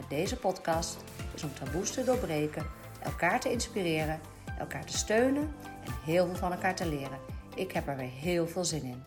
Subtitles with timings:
[0.00, 1.04] met deze podcast
[1.34, 2.66] is om taboes te doorbreken,
[3.02, 4.20] elkaar te inspireren,
[4.58, 5.42] elkaar te steunen
[5.84, 7.18] en heel veel van elkaar te leren.
[7.54, 9.02] Ik heb er weer heel veel zin in.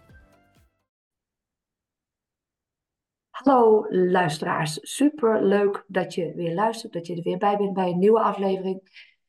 [3.30, 7.90] Hallo luisteraars, super leuk dat je weer luistert, dat je er weer bij bent bij
[7.90, 8.82] een nieuwe aflevering.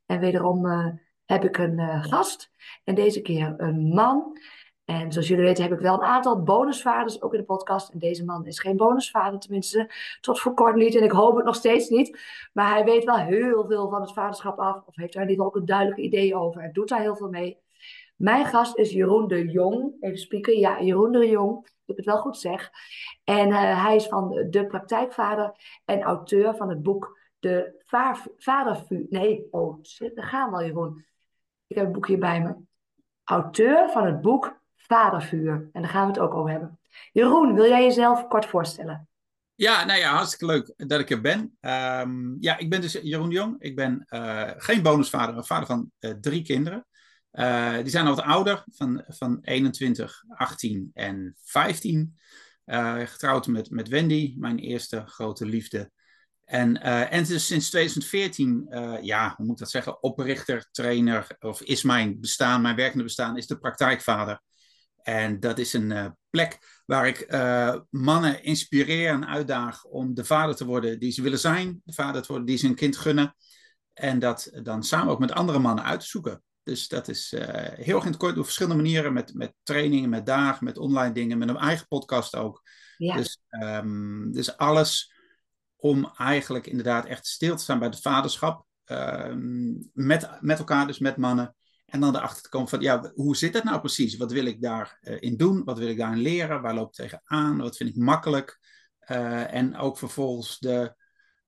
[0.07, 0.87] En wederom uh,
[1.25, 2.51] heb ik een uh, gast
[2.85, 4.39] en deze keer een man.
[4.85, 7.89] En zoals jullie weten heb ik wel een aantal bonusvaders ook in de podcast.
[7.89, 10.95] En deze man is geen bonusvader, tenminste tot voor kort niet.
[10.95, 12.19] En ik hoop het nog steeds niet.
[12.53, 14.83] Maar hij weet wel heel veel van het vaderschap af.
[14.87, 16.63] Of heeft daar in ieder geval ook een duidelijk idee over.
[16.63, 17.59] En doet daar heel veel mee.
[18.17, 19.97] Mijn gast is Jeroen de Jong.
[20.01, 20.59] Even spieken.
[20.59, 21.67] Ja, Jeroen de Jong.
[21.67, 22.71] Ik heb het wel goed zeg.
[23.25, 25.53] En uh, hij is van de praktijkvader
[25.85, 27.83] en auteur van het boek De
[28.37, 29.07] Vadervuur.
[29.09, 29.83] Nee, oh,
[30.15, 31.05] daar gaan we al, Jeroen.
[31.67, 32.55] Ik heb een boekje bij me.
[33.25, 35.69] Auteur van het boek Vadervuur.
[35.73, 36.79] En daar gaan we het ook over hebben.
[37.13, 39.09] Jeroen, wil jij jezelf kort voorstellen?
[39.57, 41.57] Ja, nou ja, hartstikke leuk dat ik er ben.
[41.61, 43.57] Um, ja, ik ben dus Jeroen Jong.
[43.59, 46.87] Ik ben uh, geen bonusvader, maar vader van uh, drie kinderen.
[47.33, 52.19] Uh, die zijn al wat ouder, van, van 21, 18 en 15.
[53.05, 55.91] getrouwd met, met Wendy, mijn eerste grote liefde.
[56.45, 58.67] En, en dus sinds 2014,
[59.03, 63.37] ja, hoe moet ik dat zeggen, oprichter, trainer, of is mijn bestaan, mijn werkende bestaan,
[63.37, 64.41] is de praktijkvader.
[65.05, 70.25] En dat is een uh, plek waar ik uh, mannen inspireer en uitdaag om de
[70.25, 72.97] vader te worden die ze willen zijn, de vader te worden die ze een kind
[72.97, 73.35] gunnen.
[73.93, 76.43] En dat dan samen ook met andere mannen uit te zoeken.
[76.63, 80.11] Dus dat is uh, heel erg in het kort op verschillende manieren, met, met trainingen,
[80.11, 82.63] met dagen, met online dingen, met een eigen podcast ook.
[82.97, 83.17] Ja.
[83.17, 85.15] Dus, um, dus alles
[85.77, 88.67] om eigenlijk inderdaad echt stil te staan bij het vaderschap.
[88.85, 91.55] Um, met, met elkaar, dus met mannen.
[91.85, 94.17] En dan erachter te komen van, ja, hoe zit het nou precies?
[94.17, 95.65] Wat wil ik daarin uh, doen?
[95.65, 96.63] Wat wil ik daarin leren?
[96.63, 97.59] Waar loop ik tegenaan?
[97.59, 98.59] Wat vind ik makkelijk?
[99.11, 100.95] Uh, en ook vervolgens de,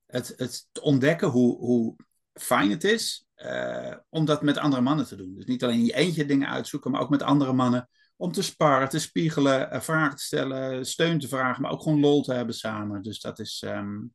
[0.07, 1.97] het, het ontdekken hoe, hoe
[2.33, 5.35] fijn het is uh, om dat met andere mannen te doen.
[5.35, 7.89] Dus niet alleen in je eentje dingen uitzoeken, maar ook met andere mannen.
[8.17, 12.23] Om te sparren, te spiegelen, vragen te stellen, steun te vragen, maar ook gewoon lol
[12.23, 13.03] te hebben samen.
[13.03, 13.63] Dus dat is...
[13.67, 14.15] Um,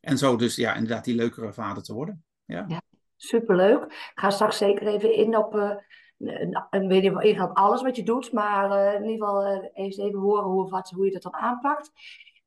[0.00, 2.24] en zo dus ja, inderdaad die leukere vader te worden.
[2.44, 2.82] Ja
[3.28, 3.82] superleuk.
[3.84, 5.70] Ik ga straks zeker even in op, uh,
[6.70, 9.96] een, weet niet in alles wat je doet, maar uh, in ieder geval uh, eens
[9.96, 11.90] even horen hoe, wat, hoe je dat dan aanpakt.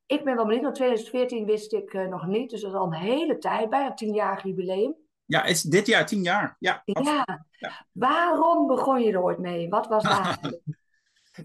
[0.06, 2.94] Ik ben wel benieuwd, want 2014 wist ik nog niet, dus dat is al een
[2.94, 4.96] hele tijd bij, een tienjarig jubileum.
[5.26, 6.56] Ja, is dit jaar tien jaar.
[6.60, 7.26] Ja, ja.
[7.52, 7.86] ja.
[7.92, 9.70] Waarom begon je er ooit mee?
[9.70, 10.40] Wat was daar?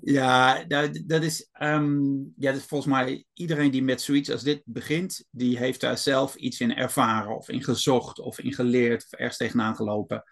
[0.00, 4.42] Ja, dat, dat is, um, ja, dat is volgens mij iedereen die met zoiets als
[4.42, 9.04] dit begint, die heeft daar zelf iets in ervaren of in gezocht of in geleerd
[9.04, 10.25] of ergens tegenaan gelopen.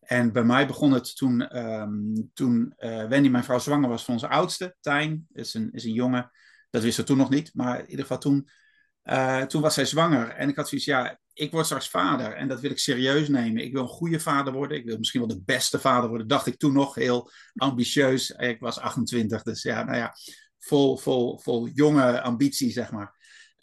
[0.00, 4.14] En bij mij begon het toen, um, toen uh, Wendy, mijn vrouw, zwanger was van
[4.14, 6.30] onze oudste, Tijn, is een, is een jongen.
[6.70, 8.48] Dat wisten we toen nog niet, maar in ieder geval toen,
[9.04, 10.28] uh, toen was zij zwanger.
[10.28, 13.64] En ik had zoiets, ja, ik word straks vader en dat wil ik serieus nemen.
[13.64, 14.78] Ik wil een goede vader worden.
[14.78, 16.28] Ik wil misschien wel de beste vader worden.
[16.28, 18.30] Dacht ik toen nog heel ambitieus.
[18.30, 20.14] Ik was 28, dus ja, nou ja,
[20.58, 23.16] vol, vol, vol jonge ambitie, zeg maar.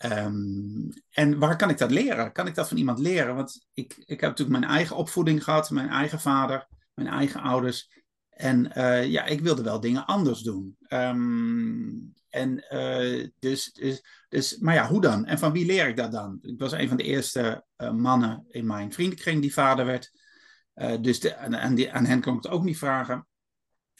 [0.05, 2.31] Um, en waar kan ik dat leren?
[2.31, 3.35] Kan ik dat van iemand leren?
[3.35, 8.03] Want ik, ik heb natuurlijk mijn eigen opvoeding gehad, mijn eigen vader, mijn eigen ouders.
[8.29, 10.77] En uh, ja, ik wilde wel dingen anders doen.
[10.87, 15.25] Um, en uh, dus, dus, dus, maar ja, hoe dan?
[15.25, 16.39] En van wie leer ik dat dan?
[16.41, 20.11] Ik was een van de eerste uh, mannen in mijn vriendenkring die vader werd.
[20.75, 23.27] Uh, dus de, aan, die, aan hen kon ik het ook niet vragen.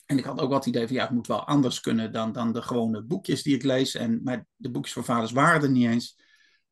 [0.06, 2.54] En ik had ook het idee van ja, het moet wel anders kunnen dan, dan
[2.54, 3.96] de gewone boekjes die ik lees.
[3.96, 6.20] En, maar de boekjes voor vaders waren er niet eens.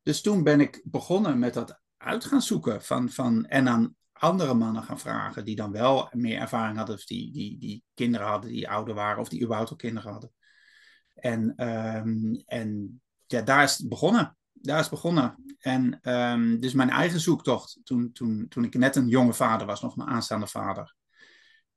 [0.02, 2.82] Dus toen ben ik begonnen met dat uit gaan zoeken.
[2.82, 6.96] Van, van, en aan andere mannen gaan vragen die dan wel meer ervaring hadden.
[6.96, 9.20] Of die, die, die kinderen hadden die ouder waren.
[9.20, 10.32] Of die überhaupt al kinderen hadden.
[11.14, 14.36] En, um, en ja, daar is het begonnen.
[14.52, 15.56] Daar is het begonnen.
[15.58, 15.98] En
[16.60, 20.06] dus mijn eigen zoektocht, toen, toen, toen ik net een jonge vader was, nog een
[20.06, 20.94] aanstaande vader.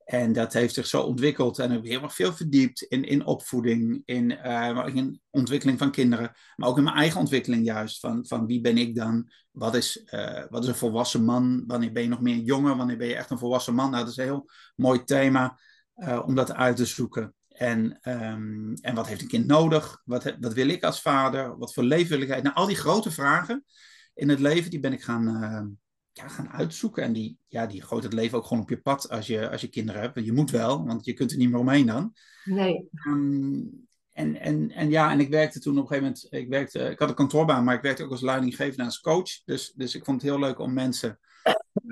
[0.07, 3.25] En dat heeft zich zo ontwikkeld en ik heb heel erg veel verdiept in, in
[3.25, 7.99] opvoeding, in, uh, in ontwikkeling van kinderen, maar ook in mijn eigen ontwikkeling juist.
[7.99, 9.31] Van, van wie ben ik dan?
[9.51, 11.63] Wat is, uh, wat is een volwassen man?
[11.67, 12.77] Wanneer ben je nog meer een jongen?
[12.77, 13.89] Wanneer ben je echt een volwassen man?
[13.89, 15.59] Nou, dat is een heel mooi thema
[15.95, 17.35] uh, om dat uit te zoeken.
[17.57, 20.01] En, um, en wat heeft een kind nodig?
[20.05, 21.57] Wat, wat wil ik als vader?
[21.57, 22.43] Wat voor leven wil ik?
[22.43, 23.63] Nou, al die grote vragen,
[24.13, 25.65] in het leven, die ben ik gaan, uh,
[26.11, 27.03] ja, gaan uitzoeken.
[27.03, 29.61] En die, ja, die gooit het leven ook gewoon op je pad als je, als
[29.61, 30.25] je kinderen hebt.
[30.25, 32.13] Je moet wel, want je kunt er niet meer omheen dan.
[32.43, 32.89] Nee.
[33.07, 36.79] Um, en, en, en ja, en ik werkte toen op een gegeven moment, ik, werkte,
[36.79, 39.43] ik had een kantoorbaan, maar ik werkte ook als leidinggevende en als coach.
[39.45, 41.19] Dus, dus ik vond het heel leuk om mensen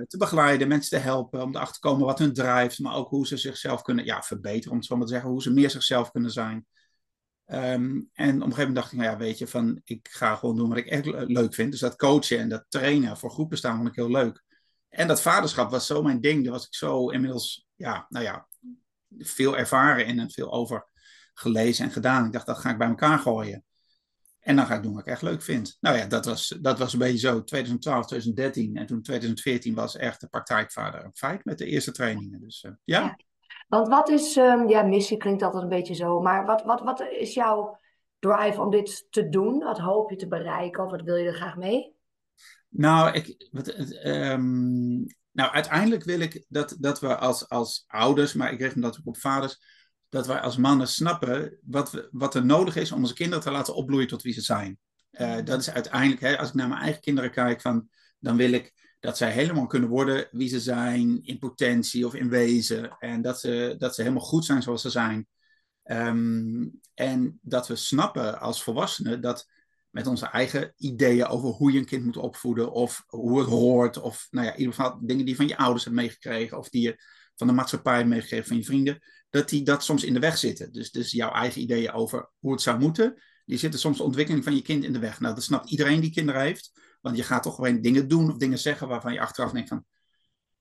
[0.07, 3.27] te begeleiden, mensen te helpen, om erachter te komen wat hun drijft, maar ook hoe
[3.27, 6.11] ze zichzelf kunnen ja, verbeteren, om het zo maar te zeggen, hoe ze meer zichzelf
[6.11, 6.65] kunnen zijn.
[7.47, 10.35] Um, en op een gegeven moment dacht ik, nou ja, weet je, van ik ga
[10.35, 11.71] gewoon doen wat ik echt leuk vind.
[11.71, 14.43] Dus dat coachen en dat trainen voor groepen staan vond ik heel leuk.
[14.89, 16.43] En dat vaderschap was zo mijn ding.
[16.43, 18.47] Daar was ik zo inmiddels, ja, nou ja,
[19.17, 20.89] veel ervaren in en veel over
[21.33, 22.25] gelezen en gedaan.
[22.25, 23.63] Ik dacht, dat ga ik bij elkaar gooien.
[24.45, 25.77] En dan ga ik doen wat ik echt leuk vind.
[25.79, 28.75] Nou ja, dat was, dat was een beetje zo 2012, 2013.
[28.75, 32.41] En toen 2014 was echt de praktijkvader een feit met de eerste trainingen.
[32.41, 32.99] Dus uh, ja.
[32.99, 33.17] ja.
[33.67, 36.21] Want wat is, um, ja, missie klinkt altijd een beetje zo.
[36.21, 37.79] Maar wat, wat, wat is jouw
[38.19, 39.59] drive om dit te doen?
[39.59, 41.95] Wat hoop je te bereiken of wat wil je er graag mee?
[42.69, 43.67] Nou, ik, wat,
[44.05, 48.81] um, nou uiteindelijk wil ik dat, dat we als, als ouders, maar ik richt me
[48.81, 49.59] dat ook op vaders
[50.09, 53.51] dat wij als mannen snappen wat, we, wat er nodig is om onze kinderen te
[53.51, 54.79] laten opbloeien tot wie ze zijn.
[55.11, 58.51] Uh, dat is uiteindelijk, hè, als ik naar mijn eigen kinderen kijk, van, dan wil
[58.51, 62.97] ik dat zij helemaal kunnen worden wie ze zijn, in potentie of in wezen.
[62.99, 65.27] En dat ze, dat ze helemaal goed zijn zoals ze zijn.
[65.83, 69.47] Um, en dat we snappen als volwassenen dat
[69.89, 73.97] met onze eigen ideeën over hoe je een kind moet opvoeden, of hoe het hoort,
[73.97, 76.69] of nou ja, in ieder geval dingen die je van je ouders hebt meegekregen, of
[76.69, 77.03] die je
[77.35, 78.99] van de maatschappij hebt meegekregen, van je vrienden,
[79.29, 80.71] dat die dat soms in de weg zitten.
[80.71, 84.43] Dus, dus jouw eigen ideeën over hoe het zou moeten, die zitten soms de ontwikkeling
[84.43, 85.19] van je kind in de weg.
[85.19, 86.71] Nou, dat snapt iedereen die kinderen heeft.
[87.01, 89.85] Want je gaat toch gewoon dingen doen of dingen zeggen waarvan je achteraf denkt van,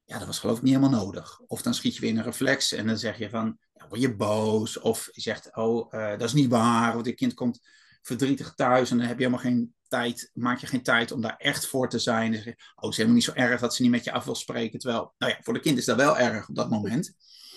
[0.04, 1.40] ja, dat was geloof ik niet helemaal nodig.
[1.46, 4.16] Of dan schiet je weer in een reflex en dan zeg je van, word je
[4.16, 4.78] boos.
[4.80, 6.92] Of je zegt, oh, uh, dat is niet waar.
[6.92, 7.68] Want dit kind komt
[8.06, 11.36] verdrietig thuis en dan heb je helemaal geen tijd, maak je geen tijd om daar
[11.36, 12.32] echt voor te zijn.
[12.32, 14.34] Je, oh, het is helemaal niet zo erg dat ze niet met je af wil
[14.34, 14.78] spreken.
[14.78, 17.14] Terwijl, nou ja, voor de kind is dat wel erg op dat moment.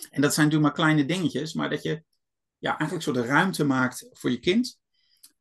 [0.10, 2.04] En dat zijn natuurlijk maar kleine dingetjes, maar dat je
[2.58, 4.80] ja, eigenlijk zo de ruimte maakt voor je kind.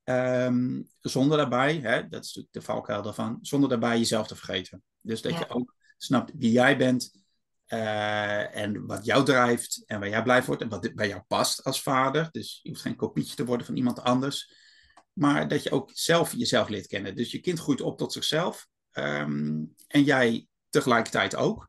[0.04, 4.82] Um, zonder daarbij, hè, dat is natuurlijk de valkuil daarvan, zonder daarbij jezelf te vergeten.
[5.00, 7.24] Dus dat je ook snapt wie jij bent
[7.68, 11.64] uh, en wat jou drijft en waar jij blij wordt en wat bij jou past
[11.64, 12.28] als vader.
[12.30, 14.64] Dus je hoeft geen kopietje te worden van iemand anders.
[15.18, 17.14] Maar dat je ook zelf jezelf leert kennen.
[17.16, 21.68] Dus je kind groeit op tot zichzelf um, en jij tegelijkertijd ook.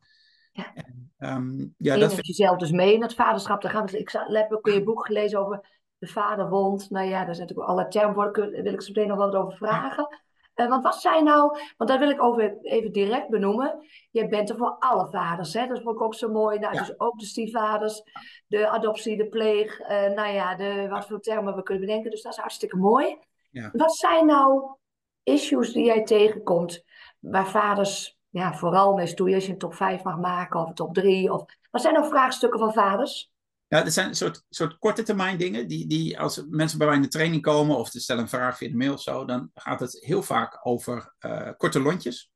[0.51, 0.73] Ja.
[1.19, 2.27] Um, ja, dat vind...
[2.27, 3.61] jezelf dus mee in het vaderschap.
[3.61, 6.89] Daar gaan we, ik heb ook je boek gelezen over de vaderwond.
[6.89, 8.33] Nou ja, daar zijn natuurlijk alle termen voor.
[8.33, 10.07] Daar wil ik zo meteen nog wat over vragen.
[10.55, 13.85] Uh, want wat zijn nou, want daar wil ik over even direct benoemen.
[14.11, 15.67] Je bent er voor alle vaders, hè?
[15.67, 16.59] Dat vond ik ook zo mooi.
[16.59, 16.79] Nou, ja.
[16.79, 18.03] Dus ook de stiefvaders,
[18.47, 19.79] de adoptie, de pleeg.
[19.79, 22.11] Uh, nou ja, de, wat voor termen we kunnen bedenken.
[22.11, 23.17] Dus dat is hartstikke mooi.
[23.49, 23.69] Ja.
[23.73, 24.75] Wat zijn nou
[25.23, 26.83] issues die jij tegenkomt
[27.19, 30.73] waar vaders ja, vooral mee stoeien als je een top 5 mag maken of een
[30.73, 31.33] top 3?
[31.33, 31.45] Of...
[31.71, 33.31] Wat zijn nou vraagstukken van vaders?
[33.67, 36.95] Ja, er zijn een soort, soort korte termijn dingen die, die als mensen bij mij
[36.95, 39.51] in de training komen of ze stellen een vraag via de mail of zo, dan
[39.53, 42.31] gaat het heel vaak over uh, korte lontjes.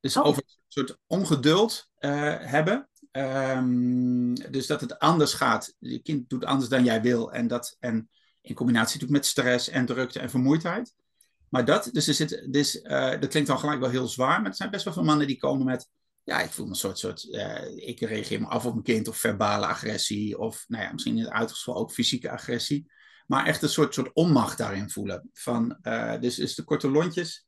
[0.00, 0.26] Dus oh.
[0.26, 2.88] over een soort ongeduld uh, hebben.
[3.12, 5.74] Um, dus dat het anders gaat.
[5.78, 7.32] Je kind doet anders dan jij wil.
[7.32, 8.10] En, dat, en
[8.44, 10.94] in combinatie natuurlijk met stress en drukte en vermoeidheid.
[11.48, 14.50] Maar dat, dus er zit, dus, uh, dat klinkt dan gelijk wel heel zwaar, maar
[14.50, 15.88] er zijn best wel veel mannen die komen met,
[16.22, 19.08] ja, ik voel me een soort, soort uh, ik reageer me af op mijn kind
[19.08, 22.92] of verbale agressie, of nou ja, misschien in het uiterste geval ook fysieke agressie.
[23.26, 25.28] Maar echt een soort, soort onmacht daarin voelen.
[25.32, 27.46] Van, uh, dus, dus de korte lontjes,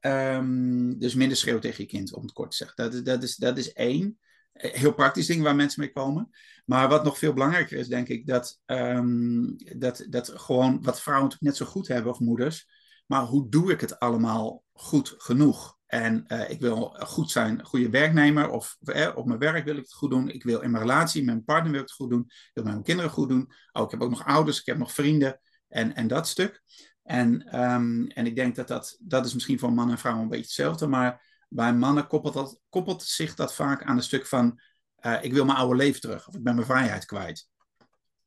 [0.00, 2.90] um, dus minder schreeuw tegen je kind, om het kort te zeggen.
[2.90, 4.18] Dat, dat, is, dat is één
[4.56, 6.30] heel praktisch ding waar mensen mee komen.
[6.64, 11.28] Maar wat nog veel belangrijker is, denk ik, dat, um, dat, dat gewoon wat vrouwen
[11.28, 12.66] natuurlijk net zo goed hebben, of moeders,
[13.06, 15.76] maar hoe doe ik het allemaal goed genoeg?
[15.86, 19.82] En uh, ik wil goed zijn, goede werknemer, of eh, op mijn werk wil ik
[19.82, 20.28] het goed doen.
[20.28, 22.24] Ik wil in mijn relatie met mijn partner wil ik het goed doen.
[22.26, 23.52] Ik wil mijn kinderen goed doen.
[23.72, 26.62] Oh, ik heb ook nog ouders, ik heb nog vrienden en, en dat stuk.
[27.02, 30.30] En, um, en ik denk dat dat, dat is misschien voor mannen en vrouwen een
[30.30, 34.60] beetje hetzelfde, maar bij mannen koppelt, dat, koppelt zich dat vaak aan een stuk van,
[35.00, 37.48] uh, ik wil mijn oude leven terug, of ik ben mijn vrijheid kwijt.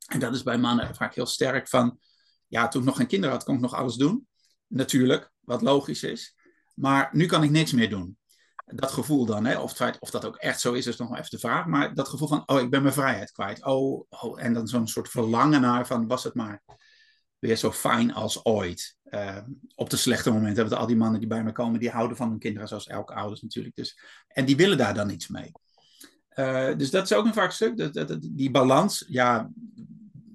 [0.05, 1.99] En dat is bij mannen vaak heel sterk van,
[2.47, 4.27] ja, toen ik nog geen kinderen had, kon ik nog alles doen
[4.69, 6.35] natuurlijk, wat logisch is.
[6.75, 8.17] Maar nu kan ik niks meer doen.
[8.65, 11.39] Dat gevoel dan, hè, of, of dat ook echt zo is, is nog even de
[11.39, 11.65] vraag.
[11.65, 13.65] Maar dat gevoel van, oh, ik ben mijn vrijheid kwijt.
[13.65, 16.63] Oh, oh en dan zo'n soort verlangen naar van, was het maar
[17.39, 18.97] weer zo fijn als ooit.
[19.09, 19.37] Uh,
[19.75, 22.17] op de slechte momenten hebben we al die mannen die bij me komen, die houden
[22.17, 23.75] van hun kinderen, zoals elke ouders natuurlijk.
[23.75, 25.51] Dus, en die willen daar dan iets mee.
[26.35, 27.77] Uh, dus dat is ook een vaak stuk.
[27.77, 29.49] Dat, dat, die balans, ja,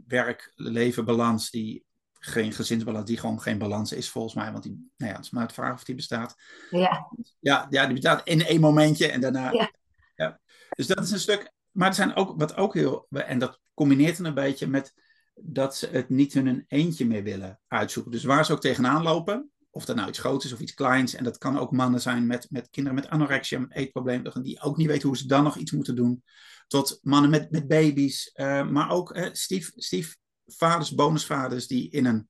[0.06, 4.52] werk-leven balans, die geen gezinsbalans, die gewoon geen balans is volgens mij.
[4.52, 6.34] Want die, nou ja, het is maar het vraag of die bestaat.
[6.70, 7.12] Ja.
[7.40, 9.50] Ja, ja, die bestaat in één momentje en daarna.
[9.50, 9.70] Ja.
[10.16, 10.40] ja.
[10.68, 11.52] Dus dat is een stuk.
[11.70, 14.94] Maar er zijn ook, wat ook heel, en dat combineert een beetje met
[15.34, 18.12] dat ze het niet in een eentje meer willen uitzoeken.
[18.12, 21.14] Dus waar ze ook tegenaan lopen, of dat nou iets groots is of iets kleins,
[21.14, 24.76] en dat kan ook mannen zijn met, met kinderen met anorexia, met eetproblemen, die ook
[24.76, 26.24] niet weten hoe ze dan nog iets moeten doen,
[26.66, 32.28] tot mannen met, met baby's, uh, maar ook uh, stief, stiefvaders, bonusvaders die in een,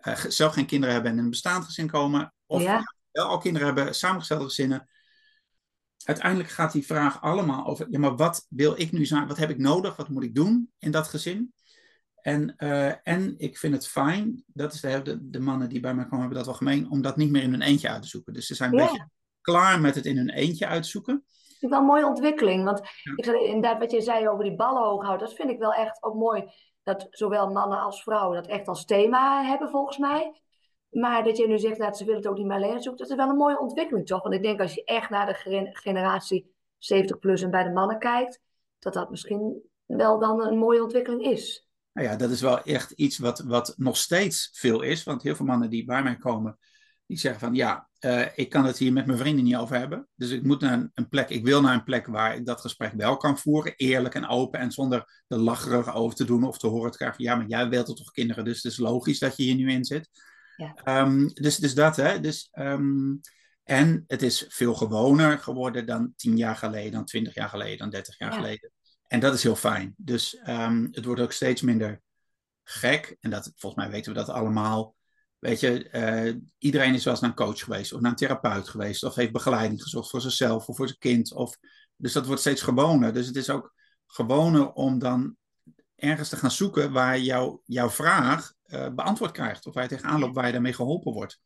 [0.00, 2.82] uh, zelf geen kinderen hebben en in een bestaand gezin komen, of ja.
[3.10, 4.88] wel al kinderen hebben, samengestelde gezinnen.
[6.04, 9.26] Uiteindelijk gaat die vraag allemaal over, ja, maar wat wil ik nu zijn?
[9.26, 9.96] Wat heb ik nodig?
[9.96, 11.54] Wat moet ik doen in dat gezin?
[12.26, 16.04] En, uh, en ik vind het fijn, dat is de, de, mannen die bij mij
[16.04, 18.32] komen hebben dat wel gemeen, om dat niet meer in hun eentje uit te zoeken.
[18.32, 18.86] Dus ze zijn een ja.
[18.86, 19.08] beetje
[19.40, 21.14] klaar met het in hun eentje uitzoeken.
[21.14, 22.64] Dat vind ik wel een mooie ontwikkeling.
[22.64, 23.32] Want ja.
[23.32, 26.02] ik inderdaad, wat je zei over die ballen hoog houden, dat vind ik wel echt
[26.02, 26.44] ook mooi.
[26.82, 30.40] Dat zowel mannen als vrouwen dat echt als thema hebben, volgens mij.
[30.90, 33.10] Maar dat je nu zegt dat ze willen het ook niet meer alleen zoeken, dat
[33.10, 34.22] is wel een mooie ontwikkeling, toch?
[34.22, 37.98] Want ik denk als je echt naar de generatie 70 plus en bij de mannen
[37.98, 38.40] kijkt,
[38.78, 41.65] dat dat misschien wel dan een mooie ontwikkeling is.
[41.96, 45.02] Nou ja, dat is wel echt iets wat, wat nog steeds veel is.
[45.02, 46.58] Want heel veel mannen die bij mij komen,
[47.06, 50.08] die zeggen van ja, uh, ik kan het hier met mijn vrienden niet over hebben.
[50.14, 52.60] Dus ik moet naar een, een, plek, ik wil naar een plek waar ik dat
[52.60, 53.74] gesprek wel kan voeren.
[53.76, 57.24] Eerlijk en open en zonder de lacherig over te doen of te horen te krijgen.
[57.24, 59.70] Ja, maar jij wilt er toch kinderen, dus het is logisch dat je hier nu
[59.70, 60.08] in zit.
[60.56, 61.02] Ja.
[61.02, 62.20] Um, dus, dus dat, hè.
[62.20, 63.20] Dus, um,
[63.64, 67.90] en het is veel gewoner geworden dan tien jaar geleden, dan twintig jaar geleden, dan
[67.90, 68.36] dertig jaar ja.
[68.36, 68.70] geleden.
[69.06, 69.94] En dat is heel fijn.
[69.96, 72.02] Dus um, het wordt ook steeds minder
[72.62, 73.16] gek.
[73.20, 74.94] En dat, volgens mij weten we dat allemaal.
[75.38, 78.68] Weet je, uh, iedereen is wel eens naar een coach geweest of naar een therapeut
[78.68, 79.04] geweest.
[79.04, 81.32] Of heeft begeleiding gezocht voor zichzelf of voor zijn kind.
[81.32, 81.58] Of,
[81.96, 83.12] dus dat wordt steeds gewoner.
[83.12, 83.74] Dus het is ook
[84.06, 85.36] gewoner om dan
[85.96, 89.66] ergens te gaan zoeken waar jou, jouw vraag uh, beantwoord krijgt.
[89.66, 91.40] Of waar je tegenaan loopt, waar je daarmee geholpen wordt.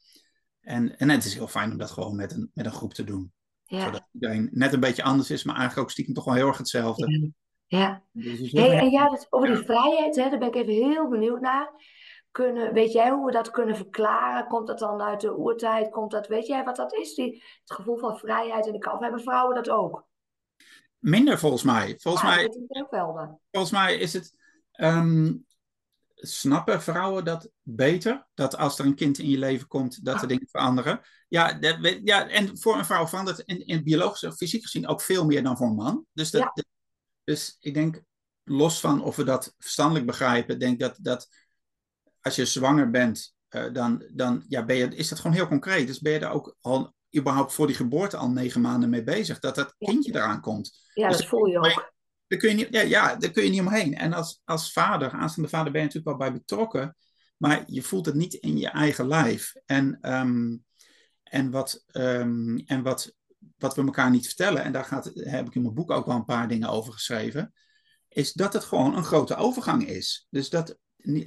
[0.61, 3.05] En, en het is heel fijn om dat gewoon met een, met een groep te
[3.05, 3.33] doen.
[3.65, 3.85] Ja.
[3.85, 6.59] Zodat iedereen net een beetje anders is, maar eigenlijk ook stiekem toch wel heel erg
[6.59, 7.11] hetzelfde.
[7.11, 7.29] Ja.
[7.71, 8.03] Ja.
[8.13, 11.41] Dus hey, en ja, dat, over die vrijheid, hè, daar ben ik even heel benieuwd
[11.41, 11.71] naar.
[12.31, 14.47] Kunnen, weet jij hoe we dat kunnen verklaren?
[14.47, 15.91] Komt dat dan uit de oertijd?
[15.91, 17.15] Komt dat, weet jij wat dat is?
[17.15, 19.01] Die, het gevoel van vrijheid in de kant.
[19.01, 20.07] Hebben vrouwen dat ook?
[20.99, 21.95] Minder volgens mij.
[21.99, 24.35] Volgens, ja, mij, volgens mij is het.
[24.81, 25.47] Um,
[26.15, 28.27] snappen vrouwen dat beter?
[28.35, 31.01] Dat als er een kind in je leven komt, dat er dingen veranderen?
[31.29, 35.01] Ja, dat, ja en voor een vrouw verandert in, in biologisch of fysiek gezien ook
[35.01, 36.05] veel meer dan voor een man.
[36.13, 36.65] Dus dat, Ja.
[37.25, 38.03] Dus ik denk,
[38.45, 41.29] los van of we dat verstandelijk begrijpen, denk dat, dat
[42.21, 45.87] als je zwanger bent, uh, dan, dan ja, ben je, is dat gewoon heel concreet.
[45.87, 49.39] Dus ben je daar ook al überhaupt voor die geboorte al negen maanden mee bezig,
[49.39, 50.91] dat dat kindje eraan komt.
[50.95, 51.93] Ja, Dus dat voel je ook.
[52.27, 53.95] Daar kun je niet, ja, ja, daar kun je niet omheen.
[53.95, 56.97] En als, als vader, aanstaande vader, ben je natuurlijk wel bij betrokken,
[57.37, 59.53] maar je voelt het niet in je eigen lijf.
[59.67, 60.57] En, ehm,
[61.23, 63.15] en, wat, ehm, en wat,
[63.61, 66.17] wat we elkaar niet vertellen, en daar gaat, heb ik in mijn boek ook wel
[66.17, 67.53] een paar dingen over geschreven,
[68.09, 70.27] is dat het gewoon een grote overgang is.
[70.31, 70.79] Dus dat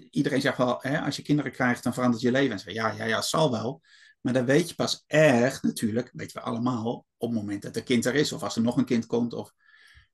[0.09, 2.51] iedereen zegt wel, hè, als je kinderen krijgt, dan verandert je leven.
[2.51, 3.81] En ze ja, ja, ja, zal wel.
[4.21, 7.83] Maar dan weet je pas echt, natuurlijk, weten we allemaal, op het moment dat er
[7.83, 9.33] kind er is, of als er nog een kind komt.
[9.33, 9.53] Of,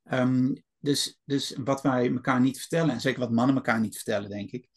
[0.10, 4.30] Ehm, dus, dus wat wij elkaar niet vertellen, en zeker wat mannen elkaar niet vertellen,
[4.30, 4.68] denk ik,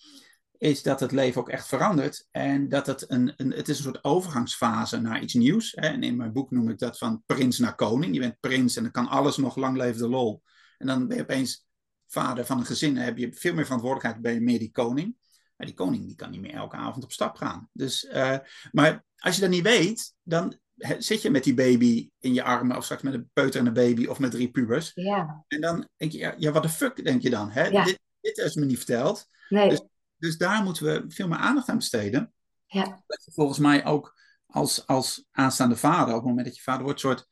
[0.63, 2.29] is dat het leven ook echt verandert.
[2.31, 5.73] En dat het een, een, het is een soort overgangsfase naar iets nieuws.
[5.75, 5.87] Hè?
[5.87, 8.15] En in mijn boek noem ik dat van prins naar koning.
[8.15, 10.43] Je bent prins en dan kan alles nog lang leven de lol.
[10.79, 11.67] En dan ben je opeens
[12.07, 12.95] vader van een gezin.
[12.95, 15.17] Dan heb je veel meer verantwoordelijkheid, ben je meer die koning.
[15.57, 17.69] Maar die koning die kan niet meer elke avond op stap gaan.
[17.73, 18.39] Dus, uh,
[18.73, 20.59] maar als je dat niet weet, dan
[20.99, 23.73] zit je met die baby in je armen, of straks met een peuter en een
[23.73, 24.91] baby, of met drie pubers.
[24.95, 25.45] Ja.
[25.49, 27.51] En dan denk je, ja, wat de fuck denk je dan?
[27.51, 27.67] Hè?
[27.67, 27.85] Ja.
[27.85, 29.29] Dit, dit is me niet verteld.
[29.49, 29.69] Nee.
[29.69, 29.83] Dus,
[30.23, 32.33] dus daar moeten we veel meer aandacht aan besteden.
[32.67, 33.03] Ja.
[33.07, 36.83] Dat je volgens mij ook als, als aanstaande vader, op het moment dat je vader
[36.83, 37.29] wordt, soort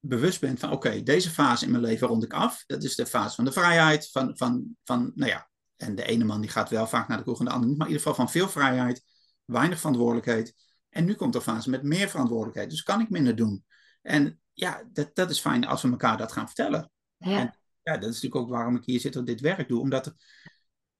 [0.00, 2.64] bewust bent van, oké, deze fase in mijn leven rond ik af.
[2.66, 6.24] Dat is de fase van de vrijheid, van, van, van, nou ja, en de ene
[6.24, 8.08] man die gaat wel vaak naar de kroeg en de andere niet, maar in ieder
[8.08, 9.04] geval van veel vrijheid,
[9.44, 10.54] weinig verantwoordelijkheid.
[10.88, 12.70] En nu komt er fase met meer verantwoordelijkheid.
[12.70, 13.64] Dus kan ik minder doen.
[14.02, 16.90] En ja, dat, dat is fijn als we elkaar dat gaan vertellen.
[17.16, 17.38] Ja.
[17.38, 19.80] En ja, dat is natuurlijk ook waarom ik hier zit en dit werk doe.
[19.80, 20.14] Om dat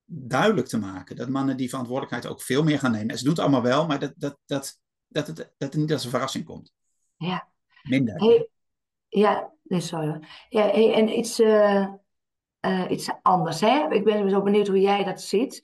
[0.05, 1.15] duidelijk te maken.
[1.15, 3.09] Dat mannen die verantwoordelijkheid ook veel meer gaan nemen.
[3.09, 5.91] En ze doen het allemaal wel, maar dat, dat, dat, dat, het, dat het niet
[5.91, 6.73] als een verrassing komt.
[7.17, 7.47] Ja.
[7.81, 8.15] Minder.
[8.15, 8.49] Hey,
[9.07, 10.19] ja, nee, sorry.
[10.49, 11.87] Ja, hey, en iets, uh,
[12.65, 13.61] uh, iets anders.
[13.61, 13.89] Hè?
[13.89, 15.63] Ik ben zo benieuwd hoe jij dat ziet.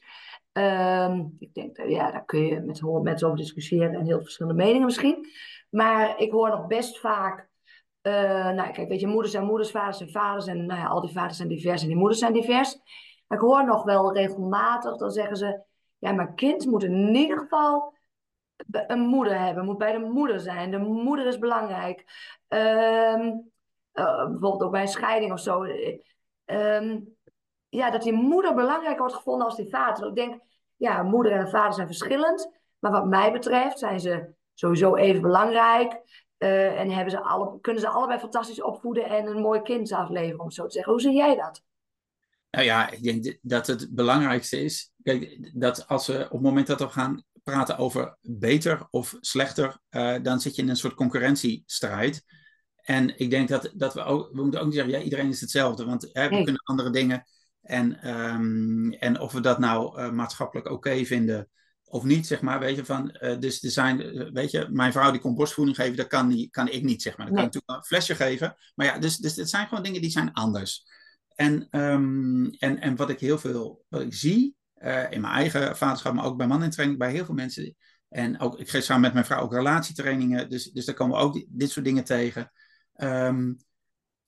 [0.52, 4.22] Um, ik denk, dat, ja, daar kun je met honderd mensen over discussiëren en heel
[4.22, 5.28] verschillende meningen misschien.
[5.70, 7.50] Maar ik hoor nog best vaak,
[8.02, 11.02] uh, nou kijk, weet je, moeders zijn moeders, vaders zijn vaders en nou ja, al
[11.02, 12.80] die vaders zijn divers en die moeders zijn divers.
[13.30, 15.62] Ik hoor nog wel regelmatig, dan zeggen ze,
[15.98, 17.94] ja, mijn kind moet in ieder geval
[18.88, 20.72] een moeder hebben, moet bij de moeder zijn.
[20.72, 22.06] De moeder is belangrijk.
[22.48, 23.32] Ehm,
[23.92, 25.64] eh, bijvoorbeeld ook bij een scheiding of zo.
[26.46, 27.00] Ehm,
[27.70, 30.08] ja, dat die moeder belangrijker wordt gevonden als die vader.
[30.08, 30.42] Ik denk,
[30.76, 32.58] ja, moeder en vader zijn verschillend.
[32.80, 36.02] Maar wat mij betreft zijn ze sowieso even belangrijk.
[36.38, 40.40] Uh, en hebben ze alle, kunnen ze allebei fantastisch opvoeden en een mooi kind afleveren,
[40.40, 40.92] om zo te zeggen.
[40.92, 41.64] Hoe zie jij dat?
[42.52, 46.68] Nou ja, ik denk dat het belangrijkste is, kijk, dat als we op het moment
[46.68, 50.94] dat we gaan praten over beter of slechter, uh, dan zit je in een soort
[50.94, 52.24] concurrentiestrijd.
[52.76, 55.42] En ik denk dat, dat we ook, we moeten ook niet zeggen, ja, iedereen is
[55.42, 57.24] hetzelfde, want hè, we kunnen andere dingen.
[57.62, 61.50] En, um, en of we dat nou uh, maatschappelijk oké vinden
[61.84, 63.98] of niet, zeg maar, weet je, van, uh, dus er zijn,
[64.34, 67.18] weet je, mijn vrouw die kon borstvoeding geven, dat kan, niet, kan ik niet, zeg
[67.18, 67.26] maar.
[67.26, 70.02] Dan kan ik natuurlijk een flesje geven, maar ja, dus, dus het zijn gewoon dingen
[70.02, 70.86] die zijn anders.
[71.40, 75.78] En, um, en, en wat ik heel veel, wat ik zie, uh, in mijn eigen
[75.78, 77.76] vaderschap, maar ook bij man in training, bij heel veel mensen,
[78.10, 81.24] en ook, ik geef samen met mijn vrouw ook relatietrainingen, dus, dus daar komen we
[81.24, 82.52] ook dit, dit soort dingen tegen.
[82.96, 83.58] Um,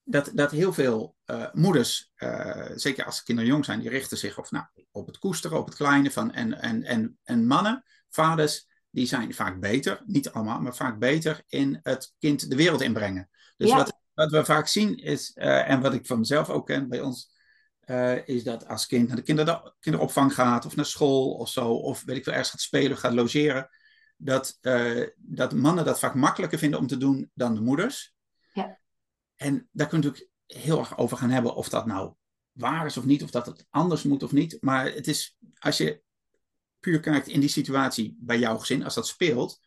[0.03, 4.17] dat, dat heel veel uh, moeders, uh, zeker als de kinderen jong zijn, die richten
[4.17, 7.83] zich op, nou, op het koesteren, op het kleine van, en, en, en, en mannen,
[8.09, 12.81] vaders, die zijn vaak beter, niet allemaal, maar vaak beter in het kind de wereld
[12.81, 13.29] inbrengen.
[13.57, 13.75] Dus ja.
[13.75, 13.90] wat,
[14.21, 17.39] wat we vaak zien is, uh, en wat ik van mezelf ook ken bij ons,
[18.25, 22.03] is dat als kind naar de kinder, kinderopvang gaat, of naar school of zo, of
[22.03, 23.69] weet ik veel, ergens gaat spelen, gaat logeren,
[24.17, 24.57] dat,
[25.15, 28.15] dat mannen dat vaak makkelijker vinden om te doen dan de moeders.
[28.53, 28.79] Ja.
[29.35, 32.13] En daar kun je natuurlijk heel erg over gaan hebben of dat nou
[32.51, 34.57] waar is of niet, of dat het anders moet of niet.
[34.61, 36.01] Maar het is, als je
[36.79, 39.59] puur kijkt in die situatie bij jouw gezin, als dat speelt,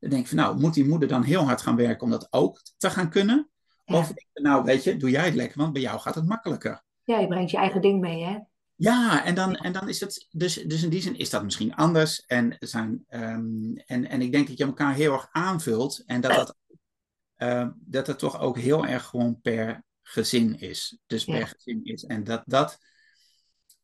[0.00, 2.26] dan denk je van nou, moet die moeder dan heel hard gaan werken om dat
[2.30, 3.50] ook te gaan kunnen?
[3.86, 3.98] Ja.
[3.98, 6.82] Of nou, weet je, doe jij het lekker, want bij jou gaat het makkelijker.
[7.04, 8.38] Ja, je brengt je eigen ding mee, hè?
[8.74, 11.74] Ja, en dan, en dan is het, dus, dus in die zin is dat misschien
[11.74, 12.24] anders.
[12.26, 16.34] En, zijn, um, en, en ik denk dat je elkaar heel erg aanvult en dat
[16.34, 16.56] dat
[17.38, 20.98] uh, dat het toch ook heel erg gewoon per gezin is.
[21.06, 22.04] Dus per gezin is.
[22.04, 22.78] En dat dat.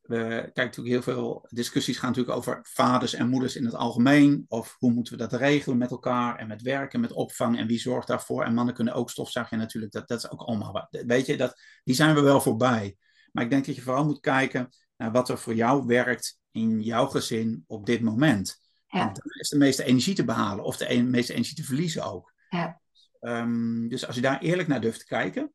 [0.03, 4.45] We kijken natuurlijk heel veel discussies gaan natuurlijk over vaders en moeders in het algemeen.
[4.49, 7.79] Of hoe moeten we dat regelen met elkaar en met werken, met opvang en wie
[7.79, 8.45] zorgt daarvoor.
[8.45, 9.93] En mannen kunnen ook stofzuigen natuurlijk.
[9.93, 10.88] Dat, dat is ook allemaal.
[10.91, 12.97] Weet je, dat, die zijn we wel voorbij.
[13.33, 16.81] Maar ik denk dat je vooral moet kijken naar wat er voor jou werkt in
[16.81, 18.61] jouw gezin op dit moment.
[18.87, 19.01] Ja.
[19.01, 22.33] En dan is de meeste energie te behalen of de meeste energie te verliezen ook.
[22.49, 22.81] Ja.
[23.21, 25.53] Um, dus als je daar eerlijk naar durft te kijken,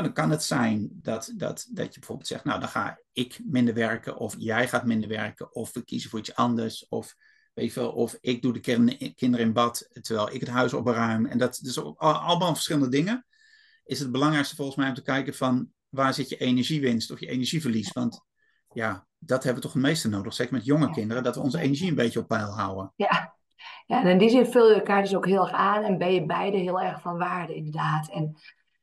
[0.00, 3.40] nou, dan kan het zijn dat, dat, dat je bijvoorbeeld zegt, nou dan ga ik
[3.44, 7.14] minder werken, of jij gaat minder werken, of we kiezen voor iets anders, of
[7.54, 8.60] weet je veel, of ik doe de
[9.14, 11.26] kinderen in bad terwijl ik het huis opruim.
[11.26, 13.26] En dat is dus allemaal verschillende dingen.
[13.84, 17.28] Is het belangrijkste volgens mij om te kijken van waar zit je energiewinst of je
[17.28, 17.92] energieverlies?
[17.92, 18.24] Want
[18.72, 21.60] ja, dat hebben we toch het meeste nodig, zeker met jonge kinderen, dat we onze
[21.60, 22.92] energie een beetje op peil houden.
[22.96, 23.36] Ja,
[23.86, 26.12] ja, en in die zin vul je elkaar dus ook heel erg aan en ben
[26.12, 28.10] je beide heel erg van waarde, inderdaad.
[28.10, 28.36] En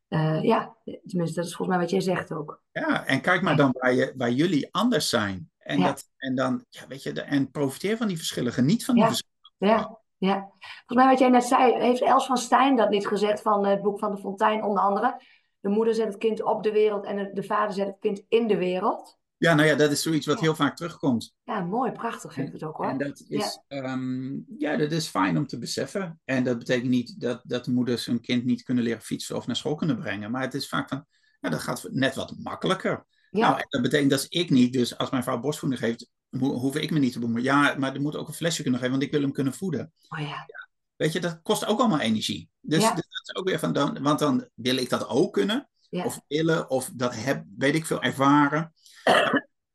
[0.10, 2.62] uh, ja, tenminste, dat is volgens mij wat jij zegt ook.
[2.72, 5.50] Ja, en kijk maar dan waar, je, waar jullie anders zijn.
[5.60, 5.86] En, ja.
[5.86, 9.04] dat, en dan, ja, weet je, de, en profiteer van die verschillen, geniet van die
[9.04, 9.10] ja.
[9.10, 9.44] verschillen.
[9.58, 10.50] Ja, ja.
[10.60, 13.82] Volgens mij wat jij net zei, heeft Els van Stijn dat niet gezegd van het
[13.82, 15.22] boek van de Fontein onder andere.
[15.60, 18.48] De moeder zet het kind op de wereld en de vader zet het kind in
[18.48, 19.18] de wereld.
[19.38, 21.34] Ja, nou ja, dat is zoiets wat heel vaak terugkomt.
[21.44, 22.90] Ja, mooi, prachtig vind ik het ook hoor.
[22.90, 23.94] En dat is, ja.
[23.94, 26.20] Um, ja, dat is fijn om te beseffen.
[26.24, 29.56] En dat betekent niet dat, dat moeders hun kind niet kunnen leren fietsen of naar
[29.56, 30.32] school kunnen brengen.
[30.32, 31.06] Maar het is vaak van,
[31.40, 33.06] ja, dat gaat net wat makkelijker.
[33.30, 33.48] Ja.
[33.48, 36.76] Nou, en dat betekent dat ik niet, dus als mijn vrouw borstvoeding geeft, ho hoef
[36.76, 37.44] ik me niet te bemoeien.
[37.44, 39.94] Ja, maar er moet ook een flesje kunnen geven, want ik wil hem kunnen voeden.
[40.10, 40.26] Oh ja.
[40.28, 40.70] ja.
[40.96, 42.50] Weet je, dat kost ook allemaal energie.
[42.62, 42.94] Dus, Ja.
[42.94, 45.70] dus dat is ook weer van, dan, want dan wil ik dat ook kunnen.
[45.90, 48.74] Of willen, of dat heb, weet ik veel, ervaren.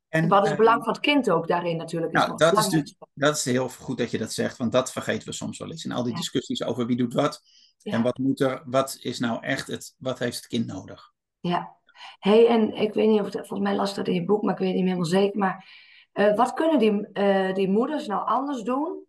[0.09, 2.11] En wat is eh, het belang van het kind ook daarin natuurlijk?
[2.11, 5.27] nou, dat is, natuurlijk, dat is heel goed dat je dat zegt, want dat vergeten
[5.27, 5.85] we soms wel eens.
[5.85, 6.17] In al die Ja.
[6.17, 7.41] discussies over wie doet wat
[7.77, 7.93] Ja.
[7.93, 11.11] en wat moet er, wat is nou echt het, wat heeft het kind nodig?
[11.39, 11.75] Ja.
[12.19, 14.53] hey, en ik weet niet of het, volgens mij las dat in je boek, maar
[14.53, 15.39] ik weet niet helemaal zeker.
[15.39, 15.65] Maar
[16.11, 19.05] eh, wat kunnen die, eh, die moeders nou anders doen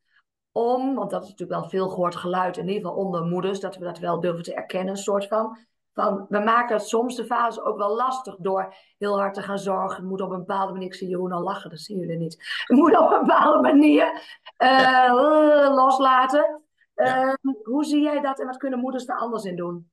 [0.52, 3.76] om, want dat is natuurlijk wel veel gehoord geluid, in ieder geval onder moeders, dat
[3.76, 5.58] we dat wel durven te erkennen, een soort van.
[5.94, 9.96] Van, we maken soms de vaders ook wel lastig door heel hard te gaan zorgen.
[9.96, 12.64] Het moet op een bepaalde manier, ik zie Jeroen al lachen, dat zien jullie niet.
[12.66, 14.22] Het moet op een bepaalde manier
[14.56, 16.62] eh, eh, loslaten.
[16.94, 17.30] Ja.
[17.42, 19.90] Eh, hoe zie jij dat en wat kunnen moeders er anders in doen?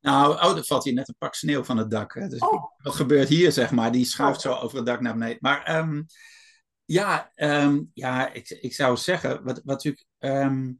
[0.00, 2.14] Nou, oh, er valt hier net een pak sneeuw van het dak.
[2.14, 2.28] Hè?
[2.28, 2.64] Dus Oh.
[2.82, 3.92] wat gebeurt hier, zeg maar?
[3.92, 5.38] Die schuift zo over het dak naar beneden.
[5.40, 6.02] Maar ehm,
[6.84, 10.72] ja, ehm, ja ik, ik zou zeggen, wat, wat natuurlijk, ehm,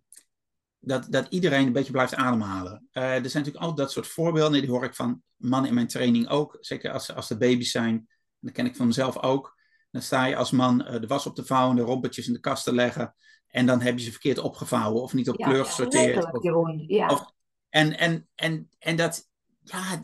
[0.86, 2.88] dat, dat iedereen een beetje blijft ademhalen.
[2.92, 5.86] Eh, er zijn natuurlijk altijd dat soort voorbeelden, die hoor ik van mannen in mijn
[5.86, 6.56] training ook.
[6.60, 8.08] Zeker als, als de baby's zijn,
[8.40, 9.56] dat ken ik van mezelf ook.
[9.90, 12.64] Dan sta je als man de was op te vouwen, de rompertjes in de kast
[12.64, 13.14] te leggen.
[13.48, 16.32] En dan heb je ze verkeerd opgevouwen of niet op kleur gesorteerd.
[16.32, 16.42] Of,
[16.86, 17.08] ja.
[17.08, 17.32] Of,
[17.68, 19.28] en, en, en, en dat,
[19.62, 20.00] ja,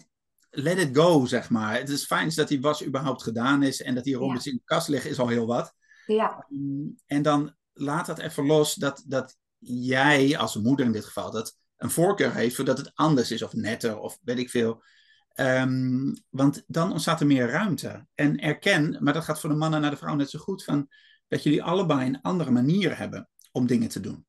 [0.51, 1.75] let it go, zeg maar.
[1.75, 4.65] Het is fijn dat die was überhaupt gedaan is en dat die rompertjes in de
[4.65, 5.75] kast liggen, is al heel wat.
[6.07, 6.47] Ja.
[6.51, 11.31] Ehm, en dan laat dat even los dat, dat jij, als moeder in dit geval,
[11.31, 14.83] dat een voorkeur heeft voordat het anders is of netter of weet ik veel.
[15.29, 18.07] Ehm, want dan ontstaat er meer ruimte.
[18.15, 20.89] En erken, maar dat gaat voor de mannen naar de vrouw net zo goed, van
[21.29, 24.27] dat jullie allebei een andere manier hebben om dingen te doen.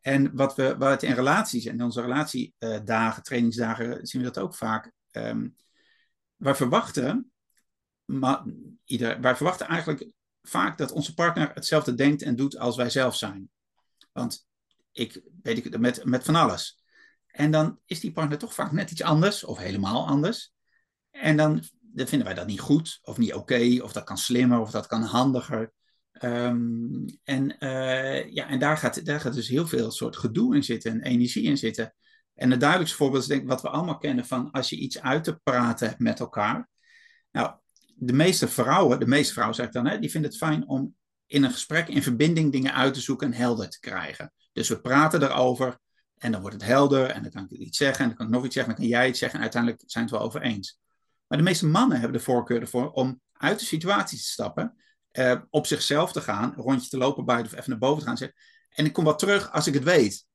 [0.00, 4.54] En wat we, wat in relaties, en in onze relatiedagen, trainingsdagen, zien we dat ook
[4.54, 4.92] vaak.
[5.12, 5.56] Um,
[6.36, 7.32] wij verwachten,
[8.04, 8.44] maar
[8.84, 10.08] ieder, wij verwachten eigenlijk
[10.42, 13.50] vaak dat onze partner hetzelfde denkt en doet als wij zelf zijn.
[14.12, 14.46] Want
[14.96, 16.84] ik weet ik met, met van alles.
[17.26, 20.52] En dan is die partner toch vaak net iets anders of helemaal anders.
[21.10, 21.62] En dan,
[21.94, 25.02] vinden wij dat niet goed of niet oké, of dat kan slimmer of dat kan
[25.02, 25.72] handiger.
[26.22, 30.64] Um, en uh, ja, en daar, gaat, daar gaat dus heel veel soort gedoe in
[30.64, 31.94] zitten en energie in zitten.
[32.34, 35.00] En het duidelijkste voorbeeld is denk ik wat we allemaal kennen van als je iets
[35.00, 36.68] uit te praten hebt met elkaar.
[37.32, 37.54] Nou,
[37.94, 40.94] de meeste vrouwen, de meeste vrouwen zeg ik dan, hè, die vinden het fijn om
[41.26, 44.32] in een gesprek, in verbinding dingen uit te zoeken en helder te krijgen.
[44.52, 45.78] Dus we praten erover
[46.16, 48.32] en dan wordt het helder en dan kan ik iets zeggen en dan kan ik
[48.32, 50.28] nog iets zeggen en dan kan jij iets zeggen en uiteindelijk zijn we het wel
[50.28, 50.78] over eens.
[51.26, 54.76] Maar de meeste mannen hebben de voorkeur ervoor om uit de situatie te stappen,
[55.12, 58.04] uh, op zichzelf te gaan, een rondje te lopen buiten of even naar boven te
[58.04, 60.26] gaan en zeggen, en ik kom wel terug als ik het weet.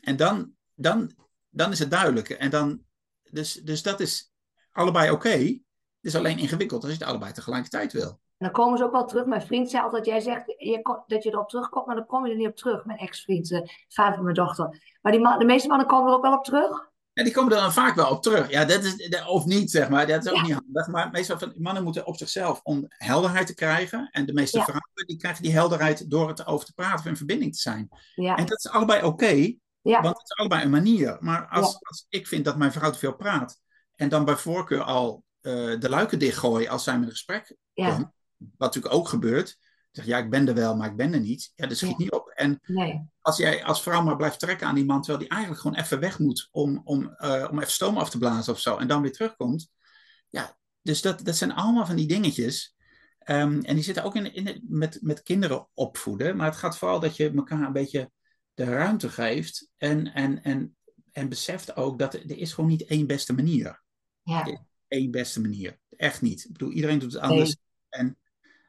[0.00, 1.12] En dan, dan,
[1.48, 2.30] dan is het duidelijk.
[2.30, 2.82] En dan,
[3.30, 4.32] dus, dus dat is
[4.70, 5.28] allebei oké.
[5.28, 5.60] Het
[6.00, 8.20] is alleen ingewikkeld als je het allebei tegelijkertijd wil.
[8.38, 9.26] En dan komen ze ook wel terug.
[9.26, 12.32] Mijn vriend zei altijd, jij zegt je, dat je erop terugkomt, maar dan kom je
[12.32, 12.84] er niet op terug.
[12.84, 14.96] Mijn ex-vriend, de vader van mijn dochter.
[15.02, 16.90] Maar die man, de meeste mannen komen er ook wel op terug.
[17.12, 18.50] Ja, die komen er dan vaak wel op terug.
[18.50, 20.06] Ja, dat is, of niet, zeg maar.
[20.06, 20.86] Dat is ook niet handig.
[20.86, 24.08] Maar meestal van mannen moeten op zichzelf om helderheid te krijgen.
[24.10, 27.16] En de meeste vrouwen die krijgen die helderheid door het over te praten of in
[27.16, 27.88] verbinding te zijn.
[28.14, 28.36] Ja.
[28.36, 29.54] En dat is allebei oké.
[29.82, 31.16] want het is allebei een manier.
[31.20, 33.60] Maar als, als ik vind dat mijn vrouw te veel praat.
[33.94, 38.16] En dan bij voorkeur al uh, de luiken dichtgooi als zij met een gesprek komt
[38.58, 39.58] natuurlijk ook gebeurt.
[39.90, 41.52] Zeg, ja, ik ben er wel, maar ik ben er niet.
[41.54, 42.28] Ja, dat schiet niet op.
[42.28, 43.08] En nee.
[43.20, 46.00] als jij als vrouw maar blijft trekken aan die man, terwijl die eigenlijk gewoon even
[46.00, 49.02] weg moet om, om, uh, om even stoom af te blazen of zo, en dan
[49.02, 49.70] weer terugkomt.
[50.28, 52.76] Ja, dus dat, dat zijn allemaal van die dingetjes.
[53.30, 56.36] Um, en die zitten ook in, in, met, met kinderen opvoeden.
[56.36, 58.10] Maar het gaat vooral dat je elkaar een beetje
[58.54, 59.70] de ruimte geeft.
[59.76, 60.76] En, en, en,
[61.12, 63.82] en beseft ook dat er, er is gewoon niet één beste manier.
[64.22, 64.64] Ja.
[64.88, 65.78] Eén beste manier.
[65.96, 66.44] Echt niet.
[66.44, 67.48] Ik bedoel, iedereen doet het anders.
[67.48, 67.56] Nee.
[67.88, 68.18] En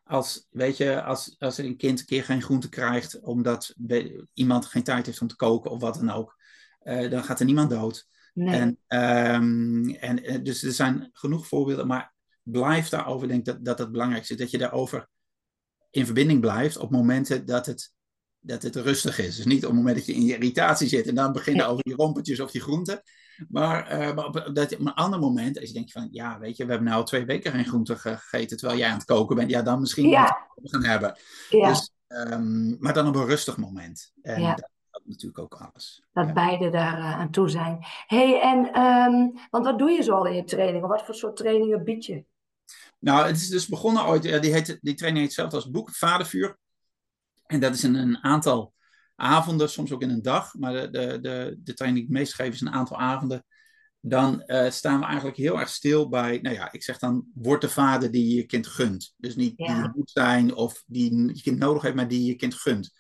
[0.10, 3.76] als, weet je, als, als een kind een keer geen groente krijgt omdat
[4.34, 6.38] iemand geen tijd heeft om te koken of wat dan ook,
[6.84, 8.08] uh, dan gaat er niemand dood.
[8.34, 8.56] Nee.
[8.56, 8.70] En,
[9.34, 13.92] um, en eh, dus er zijn genoeg voorbeelden, maar blijf daarover, denk dat, dat het
[13.92, 15.10] belangrijkste is, dat je daarover
[15.90, 17.94] in verbinding blijft op momenten dat het,
[18.40, 19.36] dat het rustig is.
[19.36, 21.84] Dus niet op het moment dat je in je irritatie zit en dan beginnen over
[21.84, 23.02] die rompertjes of die groenten.
[23.50, 26.58] Maar, uh, maar op, dat, op een ander moment, als je denkt van, ja, weet
[26.58, 29.36] je, we hebben nu al twee weken geen groente gegeten terwijl jij aan het koken
[29.36, 30.48] bent, ja, dan misschien ja.
[30.56, 31.18] we gaan hebben.
[31.50, 31.68] Ja.
[31.68, 34.12] Dus, um, maar dan op een rustig moment.
[34.22, 34.56] En ja.
[34.56, 36.04] dat, dat natuurlijk ook alles.
[36.14, 36.34] Dat ja.
[36.34, 37.78] beide daar uh, aan toe zijn.
[38.08, 40.88] hey, en, um, want wat doe je zo al in je training?
[40.88, 42.26] Wat voor soort trainingen bied je?
[43.00, 46.58] Nou, het is dus begonnen ooit, die, heet, die training heet zelf als boek, Vadervuur.
[47.50, 48.74] En dat is in een aantal
[49.16, 52.34] avonden, soms ook in een dag, maar de, de, de, de training die ik meest
[52.34, 53.46] geef is een aantal avonden.
[54.02, 57.62] Dan uh, staan we eigenlijk heel erg stil bij, nou ja, ik zeg dan, word
[57.62, 59.14] de vader die je kind gunt.
[59.18, 59.66] Dus niet Ja.
[59.66, 62.92] die je moet zijn of die je kind nodig heeft, maar die je kind gunt.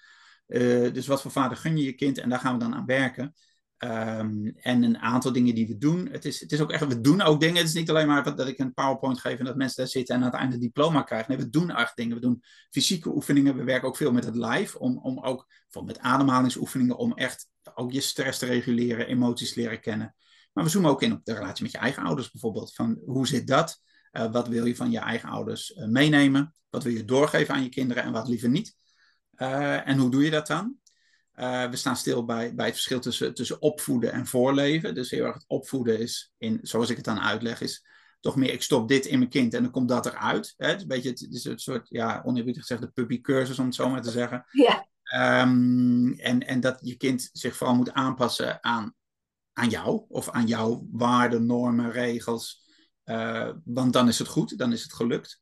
[0.47, 2.85] Uh, dus wat voor vader gun je je kind en daar gaan we dan aan
[2.85, 3.33] werken.
[3.83, 6.09] Um, en een aantal dingen die we doen.
[6.11, 7.57] Het is, het is ook echt, we doen ook dingen.
[7.57, 10.15] Het is niet alleen maar dat ik een PowerPoint geef en dat mensen daar zitten
[10.15, 11.31] en aan het einde een diploma krijgen.
[11.31, 12.15] Nee, we doen echt dingen.
[12.15, 13.57] We doen fysieke oefeningen.
[13.57, 14.79] We werken ook veel met het live.
[14.79, 15.47] Om, om ook
[15.83, 16.97] met ademhalingsoefeningen.
[16.97, 20.15] Om echt ook je stress te reguleren, emoties leren kennen.
[20.53, 22.73] Maar we zoomen ook in op de relatie met je eigen ouders bijvoorbeeld.
[22.73, 23.81] Van hoe zit dat?
[24.11, 26.53] Uh, wat wil je van je eigen ouders uh, meenemen?
[26.69, 28.75] Wat wil je doorgeven aan je kinderen en wat liever niet?
[29.35, 30.78] Uh, en hoe doe je dat dan?
[31.39, 34.95] Uh, we staan stil bij, bij het verschil tussen, tussen opvoeden en voorleven.
[34.95, 37.85] Dus heel erg het opvoeden is, in, zoals ik het dan uitleg, is
[38.19, 40.53] toch meer ik stop dit in mijn kind en dan komt dat eruit.
[40.57, 40.67] Hè?
[40.67, 43.75] Het is een beetje het, is een soort, ja, oneerbiedig gezegd, de puppycursus om het
[43.75, 44.45] zo maar te zeggen.
[44.51, 44.87] Ja.
[45.41, 48.93] Um, en, en dat je kind zich vooral moet aanpassen aan,
[49.53, 52.63] aan jou of aan jouw waarden, normen, regels.
[53.05, 55.41] Uh, want dan is het goed, dan is het gelukt.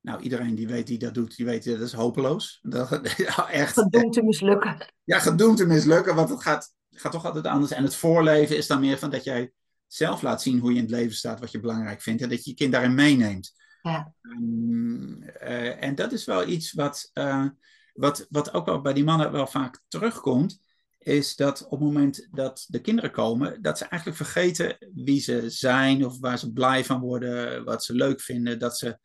[0.00, 2.58] Nou, iedereen die weet die dat doet, die weet dat is hopeloos.
[2.62, 2.92] Dat,
[3.50, 4.92] echt, gedoemd te mislukken.
[5.04, 7.72] Ja, gedoemd te mislukken, want het gaat, gaat toch altijd anders.
[7.72, 9.52] En het voorleven is dan meer van dat jij
[9.86, 12.22] zelf laat zien hoe je in het leven staat, wat je belangrijk vindt.
[12.22, 13.52] En dat je je kind daarin meeneemt.
[13.82, 14.12] Ja.
[14.22, 17.46] Um, uh, en dat is wel iets wat, uh,
[17.94, 20.60] wat, wat ook wel bij die mannen wel vaak terugkomt.
[20.98, 25.50] Is dat op het moment dat de kinderen komen, dat ze eigenlijk vergeten wie ze
[25.50, 28.58] zijn of waar ze blij van worden, wat ze leuk vinden.
[28.58, 28.98] Dat ze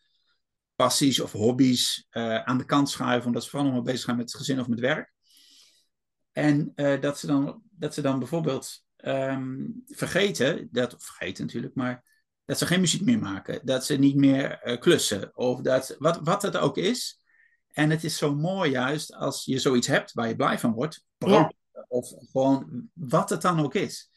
[0.75, 4.17] passies of hobby's uh, aan de kant schuiven, omdat ze vooral nog maar bezig zijn
[4.17, 5.13] met het gezin of met werk.
[6.31, 12.03] En dat, ze dan, dat ze dan bijvoorbeeld um, vergeten, dat, of vergeten natuurlijk, maar
[12.45, 16.19] dat ze geen muziek meer maken, dat ze niet meer uh, klussen, of dat, wat,
[16.23, 17.21] wat het ook is.
[17.71, 21.05] En het is zo mooi juist als je zoiets hebt waar je blij van wordt,
[21.17, 21.85] brood, ja.
[21.87, 24.09] of gewoon wat het dan ook is.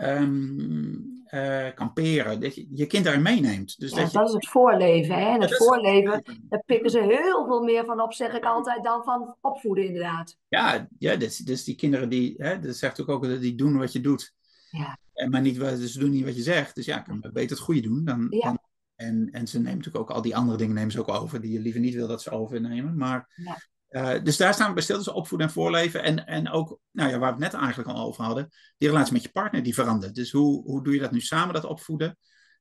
[0.00, 3.78] Um, uh, kamperen, dat je je kind daarin meeneemt.
[3.78, 5.14] Dus ja, dat, is het voorleven.
[5.14, 5.28] Hè?
[5.28, 9.04] En het voorleven, daar pikken ze heel veel meer van op, zeg ik altijd, dan
[9.04, 10.36] van opvoeden inderdaad.
[10.48, 13.92] Ja, ja dus, dus die kinderen die, hè, dat zegt ook, ook die doen wat
[13.92, 14.34] je doet.
[14.70, 14.98] Ja.
[15.12, 16.74] En maar niet, dus ze doen niet wat je zegt.
[16.74, 18.04] Dus ja, ik kan beter het goede doen.
[18.04, 18.40] Dan, Ja.
[18.40, 18.58] dan-
[18.96, 21.52] en, en ze nemen natuurlijk ook al die andere dingen nemen ze ook over, die
[21.52, 22.96] je liever niet wil dat ze overnemen.
[22.96, 23.56] Maar, Ja.
[23.88, 26.02] Eh, dus daar staan we bij stil, dus opvoeden en voorleven.
[26.02, 28.48] En, en ook, nou ja, waar we het net eigenlijk al over hadden,
[28.78, 30.14] die relatie met je partner die verandert.
[30.14, 32.18] Dus hoe, hoe doe je dat nu samen, dat opvoeden?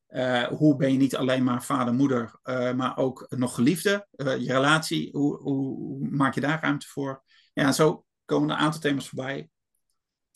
[0.07, 4.07] Eh, hoe ben je niet alleen maar vader, moeder, eh, maar ook nog geliefde?
[4.11, 7.23] Je relatie, hoe, hoe, hoe maak je daar ruimte voor?
[7.53, 9.49] Ja, en zo komen er een aantal thema's voorbij.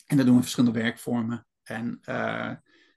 [0.06, 1.46] En dat doen we verschillende werkvormen.
[1.62, 1.98] En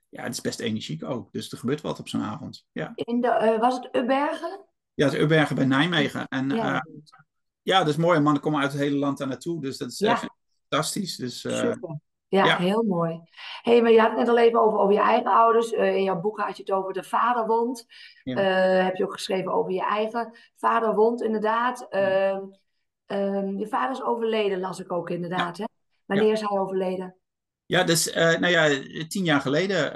[0.08, 1.32] ja, het is best energiek ook.
[1.32, 2.66] Dus er gebeurt wat op zo'n avond.
[2.72, 4.64] Ja, In de, was het Ubbergen?
[4.94, 6.26] ja het Ubbergen bij Nijmegen.
[6.28, 6.86] En ja,
[7.66, 8.20] Ja, dat is mooi.
[8.20, 9.60] Mannen komen uit het hele land daar naartoe.
[9.60, 10.12] Dus dat is Ja.
[10.12, 10.26] echt
[10.68, 11.16] fantastisch.
[11.16, 11.98] Dus eh, super.
[12.28, 12.56] Ja, ja.
[12.56, 13.20] heel mooi.
[13.62, 15.72] hey, maar je had het net al even over, over je eigen ouders.
[15.72, 17.86] Eh, in jouw boek had je het over de vaderwond.
[18.22, 18.36] Ja.
[18.36, 21.86] Eh, heb je ook geschreven over je eigen vaderwond, inderdaad.
[21.88, 22.42] Ehm,
[23.06, 25.58] ehm, je vader is overleden, las ik ook inderdaad.
[25.58, 25.64] Hè?
[26.04, 27.16] Wanneer is hij overleden?
[27.66, 28.68] ja, dus nou ja,
[29.08, 29.92] tien jaar geleden,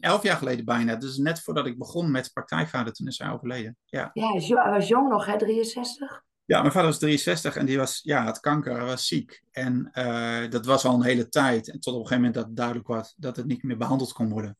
[0.00, 0.96] elf jaar geleden bijna.
[0.96, 3.76] Dus net voordat ik begon met praktijkvader, toen is hij overleden.
[3.84, 4.10] Ja.
[4.12, 5.38] Ja, hij was jong nog, hè?
[5.38, 6.22] 63?
[6.46, 9.42] Ja, mijn vader was 63 en die was, ja, had kanker, hij was ziek.
[9.50, 11.68] En eh, dat was al een hele tijd.
[11.70, 14.28] En tot op een gegeven moment dat duidelijk was dat het niet meer behandeld kon
[14.28, 14.56] worden.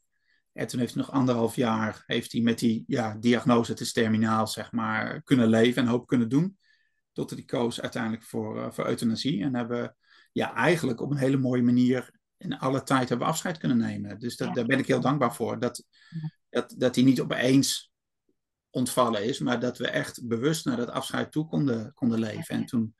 [0.52, 3.92] En toen heeft hij nog anderhalf jaar heeft hij met die ja, diagnose, het is
[3.92, 6.58] terminaal, zeg maar, kunnen leven en hoop kunnen doen.
[7.12, 9.42] Tot hij koos uiteindelijk voor, eh, voor euthanasie.
[9.42, 9.96] En hebben
[10.32, 14.18] ja, eigenlijk op een hele mooie manier in alle tijd hebben afscheid kunnen nemen.
[14.18, 14.54] Dus dat, Ja.
[14.54, 15.60] daar ben ik heel dankbaar voor.
[15.60, 15.84] Dat,
[16.48, 17.92] dat, dat hij niet opeens
[18.74, 22.54] ontvallen is, maar dat we echt bewust naar dat afscheid toe konden, konden leven.
[22.54, 22.94] En toen,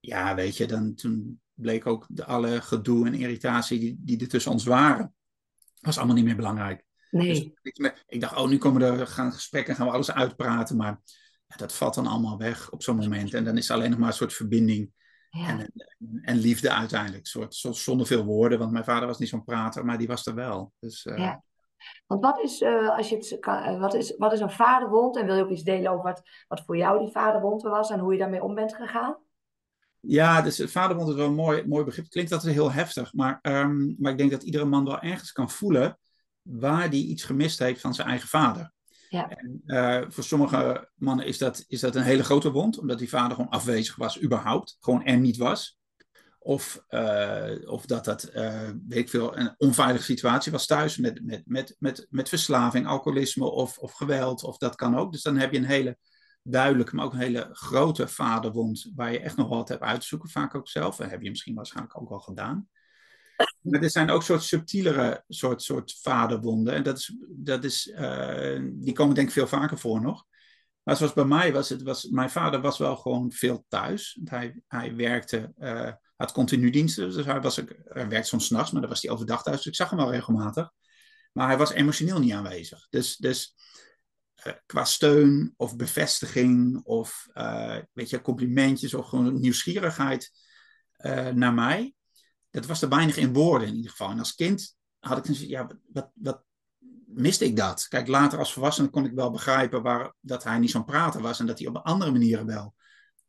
[0.00, 4.28] ja, weet je, dan, toen bleek ook de, alle gedoe en irritatie die, die er
[4.28, 5.14] tussen ons waren,
[5.80, 6.84] was allemaal niet meer belangrijk.
[7.10, 7.54] Dus Nee.
[7.74, 11.00] meer- ik dacht, oh, nu komen er gaan gesprekken, gaan we alles uitpraten, maar
[11.46, 13.34] ja, dat valt dan allemaal weg op zo'n moment.
[13.34, 14.90] En dan is er alleen nog maar een soort verbinding
[15.30, 15.48] Ja.
[15.48, 19.28] en, en, en liefde uiteindelijk, soort, soort, zonder veel woorden, want mijn vader was niet
[19.28, 20.72] zo'n prater, maar die was er wel.
[20.78, 21.44] Dus, eh, Ja.
[22.06, 25.16] Want wat is, eh, als je het kan, eh, wat is, wat is een vaderwond?
[25.16, 27.98] En wil je ook iets delen over wat, wat voor jou die vaderwond was en
[27.98, 29.16] hoe je daarmee om bent gegaan?
[30.00, 32.08] Ja, dus vaderwond is wel een mooi, mooi begrip.
[32.08, 35.50] Klinkt altijd heel heftig, maar, ehm, maar ik denk dat iedere man wel ergens kan
[35.50, 35.98] voelen
[36.42, 38.72] waar die iets gemist heeft van zijn eigen vader.
[39.08, 39.28] Ja.
[39.28, 43.08] En, eh, voor sommige mannen is dat, is dat een hele grote wond, omdat die
[43.08, 44.76] vader gewoon afwezig was, überhaupt.
[44.80, 45.78] Gewoon er niet was.
[46.46, 51.24] Of, eh, of dat dat, eh, weet ik veel, een onveilige situatie was thuis met,
[51.24, 54.42] met, met, met, met verslaving, alcoholisme of, of geweld.
[54.42, 55.12] Of dat kan ook.
[55.12, 55.98] Dus dan heb je een hele
[56.42, 60.06] duidelijke, maar ook een hele grote vaderwond, waar je echt nog wat hebt uit te
[60.06, 60.96] zoeken, vaak ook zelf.
[60.96, 62.68] Dat heb je misschien waarschijnlijk ook al gedaan.
[63.60, 66.74] Maar er zijn ook soort subtielere soort, soort vaderwonden.
[66.74, 70.24] En dat is, dat is, eh, die komen denk ik veel vaker voor nog.
[70.82, 74.20] Maar zoals bij mij was, het was, mijn vader was wel gewoon veel thuis.
[74.24, 75.52] Hij, hij werkte,
[76.16, 77.10] had continu diensten.
[77.10, 79.56] Dus hij, was, hij werkte soms nachts, maar dan was hij overdag thuis.
[79.56, 80.70] Dus ik zag hem wel regelmatig.
[81.32, 82.86] Maar hij was emotioneel niet aanwezig.
[82.90, 83.54] Dus, dus
[84.34, 90.30] eh, qua steun of bevestiging of eh, weet je, complimentjes of gewoon nieuwsgierigheid
[90.96, 91.94] eh, naar mij.
[92.50, 94.10] Dat was er weinig in woorden in ieder geval.
[94.10, 96.44] En als kind had ik zoiets, ja, wat, wat,
[97.06, 97.88] miste ik dat?
[97.88, 101.40] Kijk, later als volwassene kon ik wel begrijpen waar, dat hij niet zo'n prater was
[101.40, 102.74] en dat hij op andere manieren wel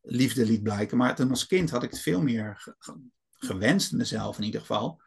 [0.10, 0.98] liefde liet blijken.
[0.98, 4.60] Maar toen als kind had ik het veel meer ge- ge- gewenst, mezelf in ieder
[4.60, 5.02] geval.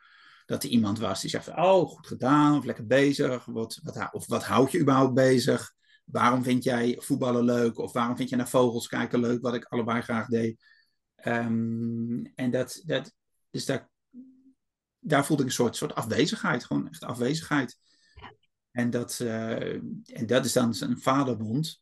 [0.46, 3.44] Dat er iemand was die zegt: Oh, goed gedaan, of lekker bezig.
[3.44, 5.74] Wat, wat, of wat houd je überhaupt bezig?
[6.04, 7.78] Waarom vind jij voetballen leuk?
[7.78, 9.42] Of waarom vind je naar vogels kijken leuk?
[9.42, 10.64] Wat ik allebei graag deed.
[11.14, 13.12] Ehm, en dat, dat,
[13.50, 13.90] dus daar,
[14.98, 17.78] daar voelde ik een soort, soort afwezigheid, gewoon echt afwezigheid.
[18.70, 21.80] En dat, eh, en dat is dan een vaderbond.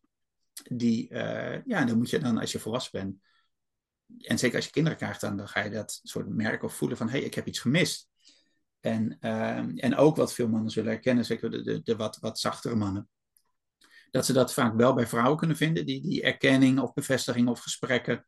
[0.65, 3.17] Die, eh, ja, dan moet je dan als je volwassen bent.
[4.19, 7.09] En zeker als je kinderen krijgt, dan, ga je dat soort merken of voelen van
[7.09, 8.09] hé, hey, ik heb iets gemist.
[8.81, 12.39] En, eh, en ook wat veel mannen zullen herkennen, zeker de, de, de wat, wat
[12.39, 13.09] zachtere mannen.
[14.11, 17.61] dat ze dat vaak wel bij vrouwen kunnen vinden, die, die erkenning of bevestiging of
[17.61, 18.27] gesprekken.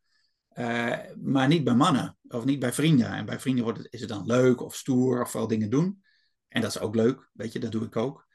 [0.53, 3.07] Uh, maar niet bij mannen of niet bij vrienden.
[3.07, 6.03] En bij vrienden wordt het, is het dan leuk of stoer of wel dingen doen.
[6.47, 8.27] En dat is ook leuk, weet je, dat doe ik ook.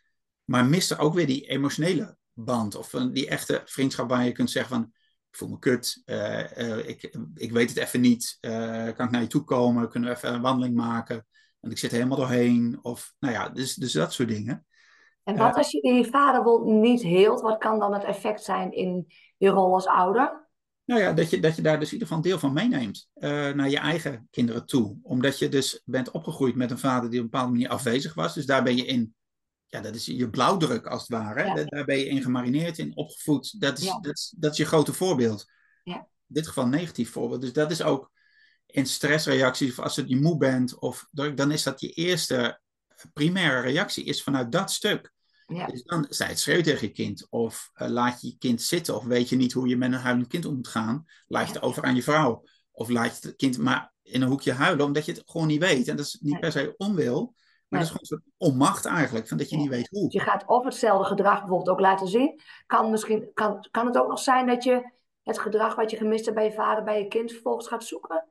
[0.44, 4.50] Maar mist er ook weer die emotionele band of die echte vriendschap waar je kunt
[4.50, 4.92] zeggen van,
[5.30, 9.20] ik voel me kut, uh, uh, ik, ik weet het even niet, kan ik naar
[9.20, 11.26] je toe komen, kunnen we even een wandeling maken,
[11.60, 12.78] en ik zit er helemaal doorheen.
[12.82, 14.66] Of, nou ja, dus, dus dat soort dingen.
[15.22, 19.06] En wat als je die vaderwond niet heelt, wat kan dan het effect zijn in
[19.36, 20.48] je rol als ouder?
[20.84, 23.08] Nou ja, dat je, dat je daar dus in ieder geval een deel van meeneemt
[23.14, 24.98] uh, naar je eigen kinderen toe.
[25.02, 28.34] Omdat je dus bent opgegroeid met een vader die op een bepaalde manier afwezig was.
[28.34, 29.14] Dus daar ben je in,
[29.66, 31.64] ja, dat is je blauwdruk als het ware.
[31.64, 33.60] Daar ben je in gemarineerd, in opgevoed.
[33.60, 35.44] Dat is, dat is, dat is je grote voorbeeld.
[35.82, 35.96] Ja.
[35.96, 37.40] In dit geval een negatief voorbeeld.
[37.40, 38.10] Dus dat is ook
[38.66, 42.60] in stressreacties of als je moe bent, of, dan is dat je eerste
[43.12, 45.14] primaire reactie is vanuit dat stuk.
[45.46, 45.66] Ja.
[45.66, 47.26] Dus dan zij het schreeuw tegen je kind.
[47.30, 48.96] Of uh, laat je je kind zitten.
[48.96, 51.04] Of weet je niet hoe je met een huilend kind om moet gaan.
[51.26, 52.44] Laat je het over aan je vrouw.
[52.72, 54.86] Of laat je het kind maar in een hoekje huilen.
[54.86, 55.88] Omdat je het gewoon niet weet.
[55.88, 57.34] En dat is niet per se onwil.
[57.68, 59.28] Maar dat is gewoon een soort onmacht eigenlijk.
[59.28, 60.06] Van dat je niet weet hoe.
[60.08, 62.40] Je gaat of hetzelfde gedrag bijvoorbeeld ook laten zien.
[62.66, 66.24] Kan, misschien, kan, kan het ook nog zijn dat je het gedrag wat je gemist
[66.24, 68.24] hebt bij je vader, bij je kind vervolgens gaat zoeken?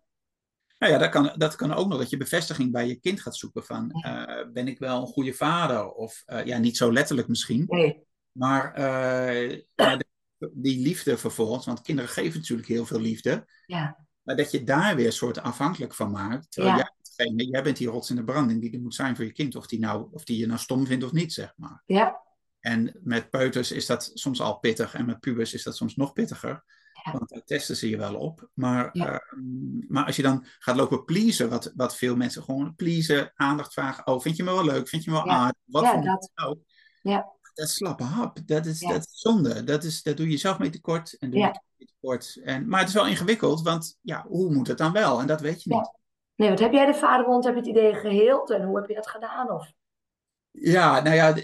[0.77, 3.35] Nou ja, dat kan, dat kan ook nog dat je bevestiging bij je kind gaat
[3.35, 5.91] zoeken van uh, ben ik wel een goede vader?
[5.91, 7.65] Of uh, ja, niet zo letterlijk misschien.
[7.67, 8.03] Nee.
[8.31, 9.99] Maar uh, ja,
[10.37, 13.45] die liefde vervolgens, want kinderen geven natuurlijk heel veel liefde.
[13.65, 14.05] Ja.
[14.21, 16.51] Maar dat je daar weer een soort afhankelijk van maakt.
[16.51, 16.81] Terwijl ja.
[16.81, 16.91] jij,
[17.35, 19.55] jij bent die rots in de branding die er moet zijn voor je kind.
[19.55, 21.83] Of die, nou, of die je nou stom vindt of niet, zeg maar.
[21.85, 22.23] Ja.
[22.59, 24.93] En met peuters is dat soms al pittig.
[24.93, 26.63] En met pubers is dat soms nog pittiger.
[27.11, 28.49] Want daar testen ze je wel op.
[28.53, 33.31] Maar, ehm, maar als je dan gaat lopen pleasen, wat, wat veel mensen gewoon pleasen,
[33.35, 34.07] aandacht vragen.
[34.07, 34.87] Oh, vind je me wel leuk?
[34.87, 35.61] Vind je me wel aardig?
[35.65, 36.31] Wat ja, dat.
[36.35, 36.57] Nou?
[37.01, 37.33] Ja.
[37.53, 38.39] Dat is slappe hap.
[38.45, 39.63] Dat is, dat is zonde.
[39.63, 41.17] Dat, is, dat doe je zelf mee tekort.
[41.19, 42.41] En doe je tekort.
[42.43, 45.19] En, maar het is wel ingewikkeld, want ja, hoe moet het dan wel?
[45.19, 45.93] En dat weet je niet.
[46.35, 48.49] Nee, wat heb jij de vaderwond, heb je het idee geheeld?
[48.49, 49.51] En hoe heb je dat gedaan?
[49.51, 49.71] Of?
[50.51, 51.35] Ja, nou ja,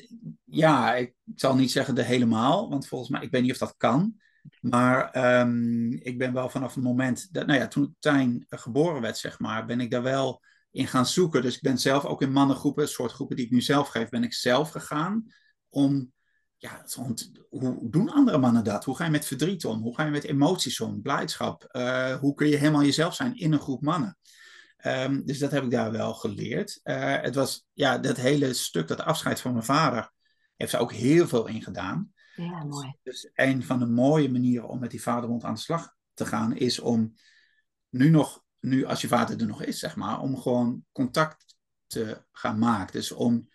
[0.44, 3.74] ja, ik zal niet zeggen de helemaal, want volgens mij, ik weet niet of dat
[3.78, 4.20] kan.
[4.62, 9.18] Maar um, ik ben wel vanaf het moment, dat, nou ja, toen Tijn geboren werd,
[9.18, 11.42] zeg maar, ben ik daar wel in gaan zoeken.
[11.42, 14.24] Dus ik ben zelf ook in mannengroepen, soort groepen die ik nu zelf geef, ben
[14.24, 15.26] ik zelf gegaan
[15.70, 16.12] om,
[16.58, 16.84] ja,
[17.50, 18.86] hoe doen andere mannen dat?
[18.86, 19.82] Hoe ga je met verdriet om?
[19.82, 21.02] Hoe ga je met emoties om?
[21.02, 21.70] Blijdschap?
[21.72, 24.18] Uh, hoe kun je helemaal jezelf zijn in een groep mannen?
[24.86, 26.80] Um, dus dat heb ik daar wel geleerd.
[26.84, 30.12] Uh, het was, ja, dat hele stuk, dat afscheid van mijn vader,
[30.56, 32.14] heeft er ook heel veel in gedaan.
[32.36, 32.96] Ja, dus, mooi.
[33.04, 36.56] Dus, een van de mooie manieren om met die vaderwond aan de slag te gaan
[36.56, 37.14] is om
[37.90, 41.56] nu nog, nu als je vader er nog is, zeg maar, om gewoon contact
[41.88, 42.94] te gaan maken.
[42.94, 43.50] Dus om,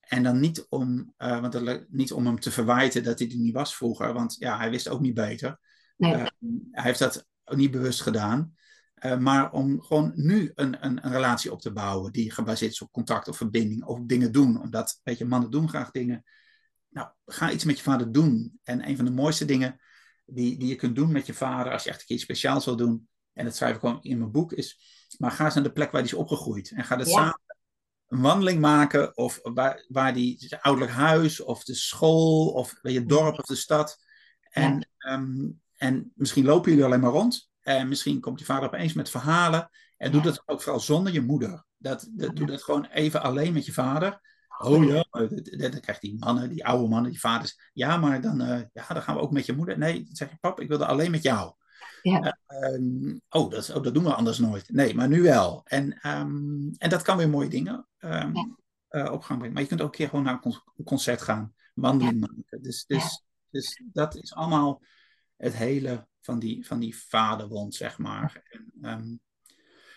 [0.00, 3.54] en dan niet om, uh, want niet om hem te verwijten dat hij er niet
[3.54, 5.60] was vroeger, want ja, hij wist ook niet beter.
[5.96, 6.14] Nee.
[6.14, 6.26] Uh,
[6.70, 8.54] hij heeft dat ook niet bewust gedaan.
[9.04, 12.82] Uh, maar om gewoon nu een, een, een, relatie op te bouwen die gebaseerd is
[12.82, 14.60] op contact of verbinding of dingen doen.
[14.60, 16.24] Omdat, weet je, mannen doen graag dingen
[16.92, 18.58] nou, ga iets met je vader doen.
[18.62, 19.80] En een van de mooiste dingen
[20.24, 22.64] die, die je kunt doen met je vader, als je echt een keer iets speciaals
[22.64, 24.78] wil doen, en dat schrijf ik gewoon in mijn boek, is,
[25.18, 26.70] maar ga eens naar de plek waar die is opgegroeid.
[26.70, 27.40] En ga dat samen
[28.06, 33.04] een wandeling maken, of waar, waar die, het ouderlijk huis, of de school, of je
[33.04, 34.04] dorp of de stad.
[34.50, 37.50] En, ehm, en misschien lopen jullie alleen maar rond.
[37.62, 39.70] En misschien komt je vader opeens met verhalen.
[39.96, 41.64] En doe dat ook vooral zonder je moeder.
[41.76, 44.20] Dat, dat, doe dat gewoon even alleen met je vader.
[44.58, 45.04] Oh ja,
[45.70, 47.70] dan krijgt die mannen, die oude mannen, die vaders.
[47.72, 49.78] Ja, maar dan, uh, ja, dan gaan we ook met je moeder.
[49.78, 51.54] Nee, dan zeg je, pap, ik wilde alleen met jou.
[52.02, 52.38] Ja.
[52.48, 54.72] Uh, oh, dat, oh, dat doen we anders nooit.
[54.72, 55.60] Nee, maar nu wel.
[55.64, 58.56] En, um, en dat kan weer mooie dingen um, ja.
[58.90, 59.52] uh, op gang brengen.
[59.52, 62.62] Maar je kunt ook een keer gewoon naar een concert gaan, wandeling maken.
[62.62, 64.82] Dus, dus, dus dat is allemaal
[65.36, 68.42] het hele van die, van die vaderwond, zeg maar.
[68.50, 69.20] En, um,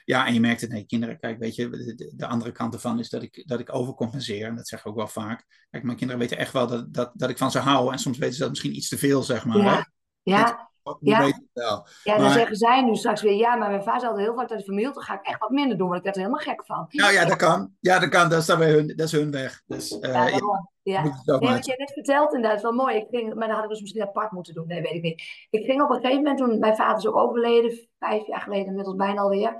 [0.05, 2.99] ja, en je merkt het, nee, kinderen, kijk, weet je, de, de, andere kant ervan
[2.99, 4.47] is dat ik, dat ik overcompenseer.
[4.47, 5.67] En dat zeg ik ook wel vaak.
[5.69, 7.91] Kijk, mijn kinderen weten echt wel dat, dat, dat ik van ze hou.
[7.91, 9.57] En soms weten ze dat misschien iets te veel, zeg maar.
[9.57, 9.91] Ja,
[10.23, 10.71] ja.
[10.99, 11.87] Ja, wel.
[12.03, 14.47] ja dan zeggen zij nu straks weer, ja, maar mijn vader zei altijd heel vaak
[14.47, 16.43] dat hij vermild, dan ga ik echt wat minder doen, want ik werd er helemaal
[16.43, 16.85] gek van.
[16.89, 17.75] Nou ja, dat kan.
[17.79, 18.29] Ja, dat kan.
[18.29, 19.61] Dat is, weer hun, dat is hun weg.
[19.65, 20.39] Dus, uh, ja,
[20.81, 21.03] ja.
[21.03, 22.95] Nee, wat je net vertelt inderdaad, wel mooi.
[22.95, 24.67] Ik ging, maar dan had ik dus misschien apart moeten doen.
[24.67, 25.21] Nee, weet ik niet.
[25.49, 28.65] Ik ging op een gegeven moment, toen mijn vader is ook overleden, vijf jaar geleden,
[28.65, 29.55] inmiddels bijna alweer.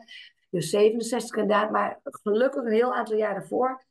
[0.50, 1.72] Dus 67 inderdaad.
[1.72, 3.86] Maar gelukkig een heel aantal jaar daarvoor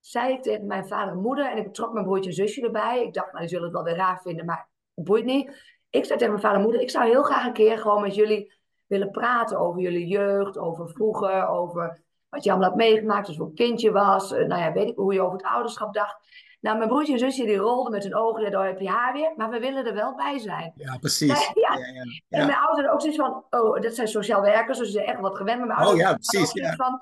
[0.00, 1.50] zei ik tegen mijn vader en moeder.
[1.50, 3.02] En ik betrok mijn broertje en zusje erbij.
[3.02, 5.78] Ik dacht, nou, die zullen het wel weer raar vinden, maar het boeit niet.
[5.90, 8.14] Ik zei tegen mijn vader en moeder, ik zou heel graag een keer gewoon met
[8.14, 8.52] jullie
[8.86, 13.46] willen praten over jullie jeugd, over vroeger, over wat je allemaal had meegemaakt, dus hoe
[13.46, 14.30] een kindje was.
[14.30, 16.16] nou ja, weet ik hoe je over het ouderschap dacht.
[16.60, 19.32] Nou, mijn broertje en zusje die rolden met hun ogen, daar heb je haar weer.
[19.36, 20.72] Maar we willen er wel bij zijn.
[20.76, 21.50] Ja, precies.
[21.54, 21.76] ja.
[21.76, 24.86] Ja, ja, En mijn ouders hadden ook zoiets van, oh, dat zijn sociaal werkers, dus
[24.86, 25.58] ze zijn echt wat gewend.
[25.58, 26.52] met mijn ouders oh ja, precies.
[26.52, 26.74] Ja.
[26.74, 27.00] van,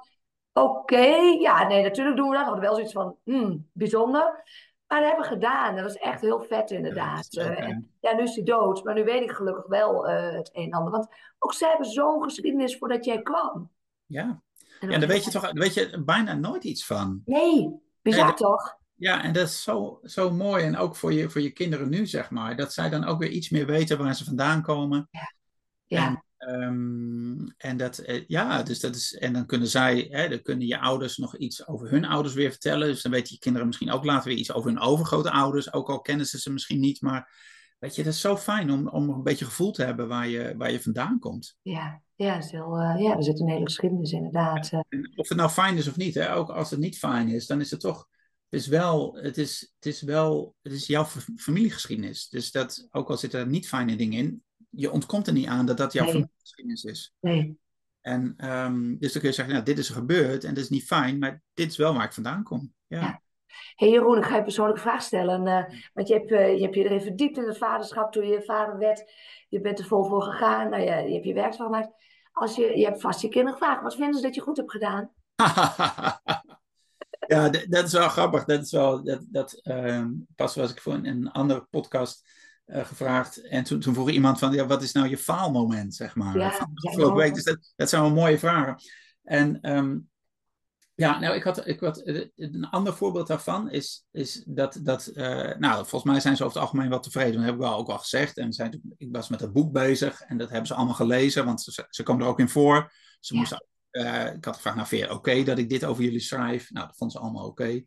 [0.52, 1.06] oké,
[1.40, 2.44] ja, nee, natuurlijk doen we dat.
[2.44, 4.44] We hadden wel zoiets van, hmm, bijzonder.
[4.88, 5.74] Maar dat hebben we gedaan.
[5.74, 7.26] Dat was echt heel vet inderdaad.
[7.30, 10.50] Ja, en, ja, nu is hij dood, maar nu weet ik gelukkig wel uh, het
[10.52, 10.92] een en ander.
[10.92, 11.08] Want
[11.38, 13.70] ook zij hebben zo'n geschiedenis voordat jij kwam.
[14.06, 14.42] Ja,
[14.80, 17.22] en, ja, daar weet je toch weet je bijna nooit iets van.
[17.24, 18.76] Nee, bizar toch?
[18.94, 20.64] Ja, en dat is zo, zo mooi.
[20.64, 22.56] En ook voor je, voor je kinderen nu, zeg maar.
[22.56, 25.08] Dat zij dan ook weer iets meer weten waar ze vandaan komen.
[25.10, 25.32] Ja.
[25.86, 26.06] ja.
[26.06, 30.42] En, um, en dat, eh, ja, dus dat is, en dan kunnen zij, hè, dan
[30.42, 32.88] kunnen je ouders nog iets over hun ouders weer vertellen.
[32.88, 35.72] Dus dan weten je kinderen misschien ook later weer iets over hun overgrote ouders.
[35.72, 37.32] Ook al kennen ze ze misschien niet, maar
[37.78, 40.54] weet je, dat is zo fijn om, om een beetje gevoel te hebben waar je,
[40.56, 41.56] waar je vandaan komt.
[41.62, 44.68] Ja, ja, is heel, uh, ja er zit een hele geschiedenis inderdaad.
[44.68, 44.84] Ja,
[45.14, 47.60] of het nou fijn is of niet, hè, ook als het niet fijn is, dan
[47.60, 48.08] is het toch
[48.48, 52.28] het is wel, het is, het is wel, het is jouw familiegeschiedenis.
[52.28, 55.66] Dus dat, ook al zitten er niet fijne dingen in, je ontkomt er niet aan
[55.66, 56.12] dat dat jouw nee.
[56.12, 57.14] familiegeschiedenis is.
[57.20, 57.58] Nee.
[58.00, 60.84] En um, dus dan kun je zeggen, nou, dit is gebeurd en dat is niet
[60.84, 62.72] fijn, maar dit is wel waar ik vandaan kom.
[62.86, 63.00] Ja.
[63.00, 63.22] ja.
[63.74, 65.46] hey Jeroen, ik ga je een persoonlijke vraag stellen.
[65.46, 68.42] Uh, want je hebt, uh, je hebt je erin verdiept in het vaderschap toen je
[68.42, 69.12] vader werd.
[69.48, 70.70] Je bent er vol voor gegaan.
[70.70, 71.90] Nou, ja, je hebt je werk van gemaakt.
[72.32, 73.82] Als je, je hebt vast je kinderen gevraagd.
[73.82, 75.10] Wat vinden ze dat je goed hebt gedaan?
[77.26, 78.44] ja, dat is wel grappig.
[78.44, 80.04] Dat is wel, dat, dat, uh,
[80.36, 82.37] pas was ik voor een, een andere podcast
[82.68, 83.48] uh, gevraagd.
[83.48, 86.50] En toen, toen vroeg iemand van, ja, wat is nou je faalmoment, zeg maar, ja,
[86.50, 87.34] van afgelopen week.
[87.34, 88.76] Dus dat, dat zijn wel mooie vragen.
[89.22, 90.08] En um,
[90.94, 92.02] ja, nou, ik had, ik had
[92.36, 96.56] een ander voorbeeld daarvan is, is dat, dat uh, nou, volgens mij zijn ze over
[96.56, 97.34] het algemeen wel tevreden.
[97.34, 98.36] Dat heb ik wel ook al gezegd.
[98.36, 101.62] En zijn, ik was met het boek bezig en dat hebben ze allemaal gelezen, want
[101.62, 102.92] ze, ze komen er ook in voor.
[103.20, 103.38] Ze ja.
[103.38, 106.70] moesten uh, ik had gevraagd, nou vind je oké dat ik dit over jullie schrijf?
[106.70, 107.84] Nou, dat vonden ze allemaal oké.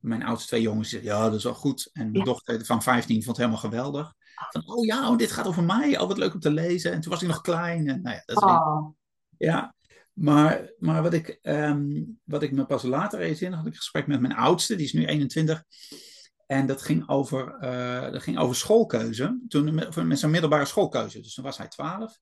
[0.00, 1.90] Mijn oudste twee jongens zeiden, ja, dat is wel goed.
[1.92, 4.14] En mijn dochter van 15 vond het helemaal geweldig.
[4.50, 5.98] Van, oh ja, oh, dit gaat over mij.
[5.98, 6.92] Oh, wat leuk om te lezen.
[6.92, 7.88] En toen was ik nog klein.
[7.88, 8.88] En, nou ja, dat is oh.
[9.38, 9.74] ja,
[10.12, 14.06] maar, maar wat, ik, um, wat ik me pas later realiseerde, had ik een gesprek
[14.06, 15.64] met mijn oudste, die is nu 21.
[16.46, 19.40] En dat ging over, uh, dat ging over schoolkeuze.
[19.48, 21.20] Toen met, met zijn middelbare schoolkeuze.
[21.20, 22.18] Dus toen was hij 12.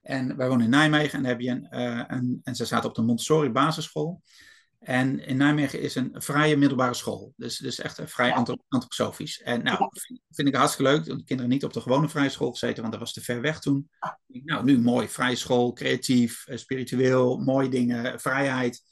[0.00, 2.94] En wij wonen in Nijmegen en, heb je een, uh, een, en ze zaten op
[2.94, 4.22] de Montessori basisschool.
[4.84, 7.32] En in Nijmegen is een vrije middelbare school.
[7.36, 8.34] Dus, dus echt vrij ja.
[8.34, 9.42] antroposofisch.
[9.42, 11.04] En nou, vind, vind, ik hartstikke leuk.
[11.04, 13.60] De kinderen niet op de gewone vrije school gezeten, want dat was te ver weg
[13.60, 13.88] toen.
[14.26, 15.08] Nou, nu mooi.
[15.08, 18.82] Vrije school, creatief, eh, spiritueel, mooie dingen, vrijheid.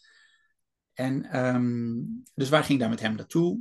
[0.93, 3.61] En um, dus wij gingen daar met hem naartoe.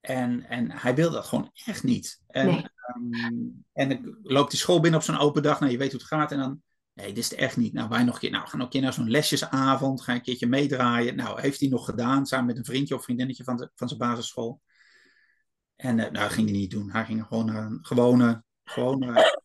[0.00, 2.20] En, en hij wilde dat gewoon echt niet.
[2.26, 2.66] En, nee.
[2.96, 5.60] um, en ik loop die school binnen op zo'n open dag.
[5.60, 6.32] Nou, je weet hoe het gaat.
[6.32, 6.62] En dan,
[6.94, 7.72] nee, dit is het echt niet.
[7.72, 10.02] Nou, wij nog een keer, nou, gaan ook een keer naar zo'n lesjesavond.
[10.02, 11.16] Ga een keertje meedraaien.
[11.16, 12.26] Nou, heeft hij nog gedaan.
[12.26, 14.60] Samen met een vriendje of vriendinnetje van, de, van zijn basisschool.
[15.76, 16.90] En uh, nou, dat ging hij niet doen.
[16.90, 19.40] Hij ging gewoon naar een gewone, gewone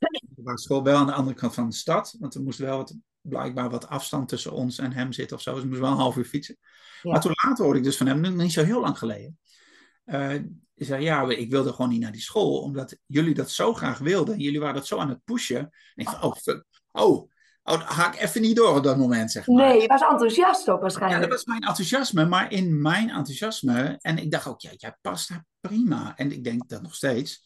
[0.54, 0.84] school.
[0.84, 2.16] Wel aan de andere kant van de stad.
[2.20, 5.54] Want er moest wel wat, blijkbaar wat afstand tussen ons en hem zitten of zo.
[5.54, 6.58] Dus we moesten wel een half uur fietsen.
[7.02, 7.12] Ja.
[7.12, 9.38] Maar toen later hoorde ik dus van hem, niet zo heel lang geleden
[10.08, 10.42] uh,
[10.76, 14.34] zei, ja, ik wilde gewoon niet naar die school, omdat jullie dat zo graag wilden.
[14.34, 15.60] En jullie waren dat zo aan het pushen.
[15.60, 16.66] En ik van, oh, fuck.
[16.92, 17.32] Oh,
[17.76, 19.68] haak even niet door op dat moment, zeg maar.
[19.68, 21.22] Nee, je was enthousiast ook waarschijnlijk.
[21.22, 22.26] Ja, dat was mijn enthousiasme.
[22.26, 26.14] Maar in mijn enthousiasme, en ik dacht ook, ja, jij past daar prima.
[26.16, 27.46] En ik denk dat nog steeds.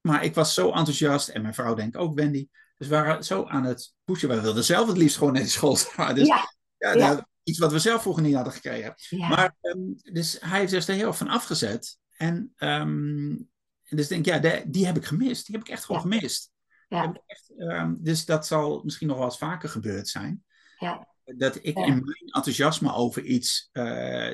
[0.00, 2.48] Maar ik was zo enthousiast, en mijn vrouw denkt ook, Wendy.
[2.76, 4.28] Dus we waren zo aan het pushen.
[4.28, 6.14] We wilden zelf het liefst gewoon naar die school staan.
[6.14, 6.54] Dus, ja.
[6.78, 8.94] ja, ja iets wat we zelf vroeger niet hadden gekregen.
[9.10, 11.98] Maar um, dus hij heeft dus er heel van afgezet.
[12.16, 13.48] En um,
[13.88, 15.46] dus denk ik, ja, de, die heb ik gemist.
[15.46, 16.08] Die heb ik echt gewoon ja.
[16.08, 16.50] gemist.
[16.90, 17.12] Ja.
[17.26, 20.44] Echt, um, dus dat zal misschien nog wel eens vaker gebeurd zijn.
[20.78, 21.08] Ja.
[21.24, 23.84] Dat ik in mijn enthousiasme over iets uh,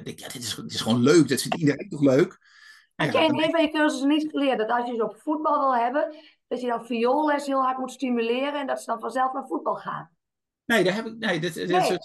[0.05, 1.29] denk, ja, dit is, dit is gewoon leuk.
[1.29, 2.39] Dat vindt iedereen toch leuk.
[2.95, 5.61] Heb jij in een van je cursussen niet geleerd dat als je ze op voetbal
[5.61, 6.15] wil hebben,
[6.49, 9.77] dat je dan vioolles heel hard moet stimuleren en dat ze dan vanzelf naar voetbal
[9.77, 10.11] gaan?
[10.65, 11.19] Nee, daar heb ik.
[11.19, 11.99] Nee, dit, dit nee,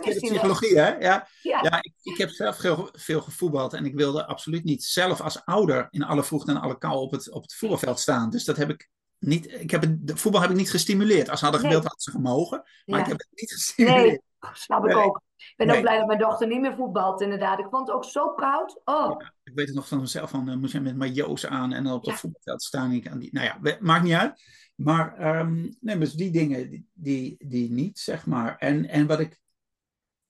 [0.00, 0.88] is psychologie, hè?
[0.88, 1.62] Ja, ja.
[1.62, 5.44] ja ik, ik, heb zelf veel, veel gevoetbald en ik wilde absoluut niet zelf als
[5.44, 8.30] ouder in alle vroegte en alle kou op het, op het voetbalveld staan.
[8.30, 8.88] Dus dat heb ik
[9.18, 9.52] niet.
[9.52, 11.28] Ik heb het, voetbal heb ik niet gestimuleerd.
[11.28, 11.90] Als ze hadden gewild, nee.
[11.90, 12.62] hadden ze gemogen.
[12.84, 13.04] Maar ja.
[13.04, 14.04] ik heb het niet gestimuleerd.
[14.40, 15.04] Nee, snap ik nee.
[15.04, 15.22] ook.
[15.36, 17.58] Ik ben ook blij dat mijn dochter niet meer voetbalt, inderdaad.
[17.58, 18.80] Ik vond het ook zo koud.
[18.84, 19.20] Oh.
[19.20, 21.84] Ja, ik weet het nog van mezelf, van uh, moest je met majo's aan en
[21.84, 22.92] dan op het voetbalveld staan.
[22.92, 24.42] Ik aan die, nou ja, maakt niet uit.
[24.74, 28.56] Maar um, nee, dus die dingen, die, die, die, niet, zeg maar.
[28.56, 29.40] En, en wat, ik,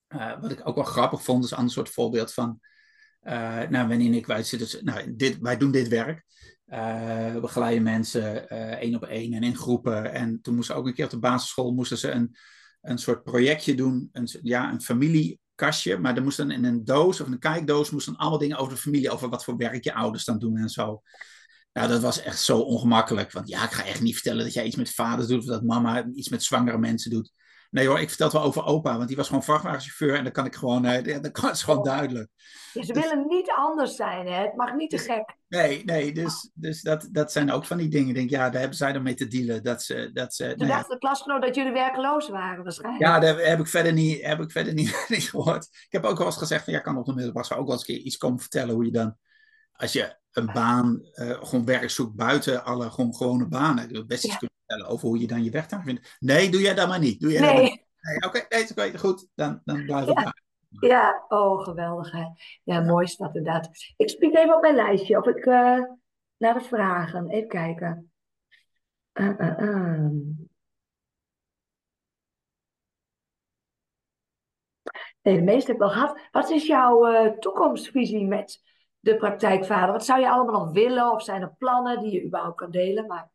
[0.09, 2.61] uh, wat ik ook wel grappig vond, is een ander soort voorbeeld van...
[3.23, 6.25] Uh, nou, en ik, wij, zitten, nou, dit, wij doen dit werk.
[6.71, 8.49] Uh, we begeleiden mensen
[8.79, 10.13] één op één en in groepen.
[10.13, 12.37] En toen moesten ook een keer op de basisschool moesten ze een,
[12.81, 14.09] een soort projectje doen.
[14.13, 17.91] Een, ja, een familie kastje, maar er moest dan in een doos of een kijkdoos
[17.91, 20.69] moesten allemaal dingen over de familie, over wat voor werk je ouders dan doen en
[20.69, 21.03] zo.
[21.73, 23.33] Nou, dat was echt zo ongemakkelijk.
[23.33, 25.63] Want ja, ik ga echt niet vertellen dat jij iets met vaders doet of dat
[25.63, 27.33] mama iets met zwangere mensen doet.
[27.71, 30.33] Nee hoor, ik vertel het wel over opa, want die was gewoon vrachtwagenchauffeur en dan
[30.33, 32.31] kan ik gewoon, dat is gewoon duidelijk.
[32.73, 34.43] ze dus- willen niet anders zijn, hè?
[34.43, 35.37] Het mag niet te gek.
[35.49, 38.09] Nee, nee, dus, dus dat, dat zijn ook van die dingen.
[38.09, 39.63] Ik denk, ja, daar hebben zij dan mee te dealen.
[39.63, 43.05] Dat ze, dat ze, Toen nou dacht de klasgenoot dat jullie werkloos waren, waarschijnlijk.
[43.05, 45.65] Ja, daar heb ik verder niet, heb ik verder niet, niet gehoord.
[45.65, 47.89] Ik heb ook wel eens gezegd, van, ja, kan op de middelbare ook wel eens
[47.89, 49.17] een keer iets komen vertellen hoe je dan,
[49.73, 53.95] als je een baan, uh, gewoon werk zoekt buiten alle gewoon gewone banen.
[53.95, 56.17] Ik best iets kunnen vertellen over hoe je dan je weg daar vindt.
[56.19, 57.21] Nee, doe jij dat maar niet.
[57.21, 57.55] Doe jij nee.
[57.55, 59.29] nee, Oké, okay, nee, oké, goed.
[59.35, 60.33] Dan, dan blijf ik ja.
[60.69, 62.11] Ja, oh, geweldig.
[62.11, 62.25] Hè?
[62.65, 63.69] Ja, mooi is dat inderdaad.
[63.97, 65.83] Ik spreek even op mijn lijstje of ik uh,
[66.37, 67.29] naar de vragen.
[67.29, 68.13] Even kijken.
[69.13, 70.11] Uh, uh,
[75.23, 76.21] nee, de meeste heb ik wel gehad.
[76.31, 78.63] Wat is jouw toekomstvisie met
[79.01, 79.93] de praktijkvader?
[79.93, 81.13] Wat zou je allemaal nog willen?
[81.13, 83.07] Of zijn er plannen die je überhaupt kan delen?
[83.07, 83.31] Maar...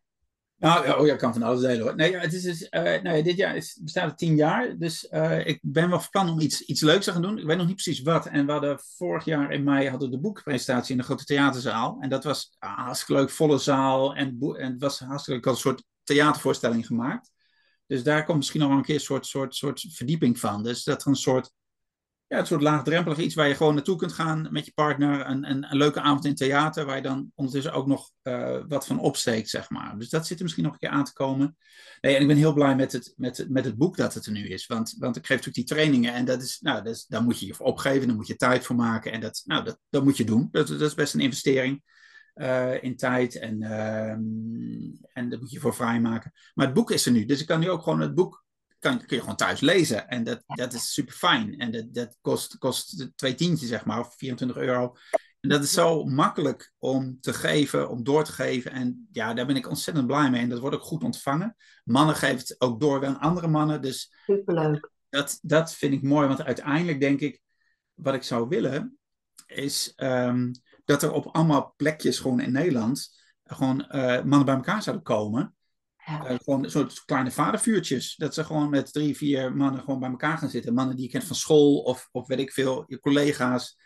[0.56, 1.96] Nou, oh ja, kan van alles delen hoor.
[1.96, 4.78] Nee, het is dus, uh, nou, dit jaar is, bestaat het tien jaar.
[4.78, 7.38] Dus uh, ik ben wel van plan om iets, iets leuks te gaan doen.
[7.38, 8.26] Ik weet nog niet precies wat.
[8.26, 11.96] En we hadden vorig jaar in mei hadden de boekpresentatie in de grote theaterzaal.
[12.00, 14.14] En dat was hartstikke leuk, volle zaal.
[14.14, 15.54] En, en het was hartstikke leuk.
[15.54, 17.30] Een soort theatervoorstelling gemaakt.
[17.86, 20.62] Dus daar komt misschien nog wel een keer een soort, soort, soort verdieping van.
[20.62, 21.52] Dus dat er een soort
[22.34, 25.26] ja, een soort laagdrempelig iets waar je gewoon naartoe kunt gaan met je partner.
[25.26, 28.86] Een, een, een leuke avond in theater waar je dan ondertussen ook nog uh, wat
[28.86, 29.98] van opsteekt, zeg maar.
[29.98, 31.56] Dus dat zit er misschien nog een keer aan te komen.
[32.00, 34.32] Nee, en ik ben heel blij met het, met, met het boek dat het er
[34.32, 34.66] nu is.
[34.66, 37.46] Want, want ik geef natuurlijk die trainingen en dat is, nou, dat daar moet je
[37.46, 39.12] je voor opgeven, daar moet je tijd voor maken.
[39.12, 40.48] En dat, nou, dat, dat moet je doen.
[40.50, 41.82] Dat, dat is best een investering.
[42.34, 44.10] Uh, in tijd en, uh,
[45.12, 46.32] en daar moet je voor vrijmaken.
[46.54, 48.43] Maar het boek is er nu, dus ik kan nu ook gewoon het boek
[48.84, 50.08] kan, kun je gewoon thuis lezen.
[50.08, 51.58] En dat, dat is super fijn.
[51.58, 54.96] En dat, dat kost, kost twee tientjes, zeg maar, of 24 euro.
[55.40, 58.72] En dat is zo makkelijk om te geven, om door te geven.
[58.72, 60.42] En ja, daar ben ik ontzettend blij mee.
[60.42, 61.56] En dat wordt ook goed ontvangen.
[61.84, 63.82] Mannen geven het ook door aan andere mannen.
[63.82, 64.90] Dus Superleuk.
[65.08, 66.26] Dat, dat vind ik mooi.
[66.26, 67.40] Want uiteindelijk denk ik,
[67.94, 68.98] wat ik zou willen,
[69.46, 70.50] is um,
[70.84, 75.54] dat er op allemaal plekjes gewoon in Nederland gewoon uh, mannen bij elkaar zouden komen.
[76.08, 78.16] Uh, gewoon een soort kleine vadervuurtjes.
[78.16, 80.74] Dat ze gewoon met drie, vier mannen gewoon bij elkaar gaan zitten.
[80.74, 83.78] Mannen die je kent van school of, of weet ik veel, je collega's.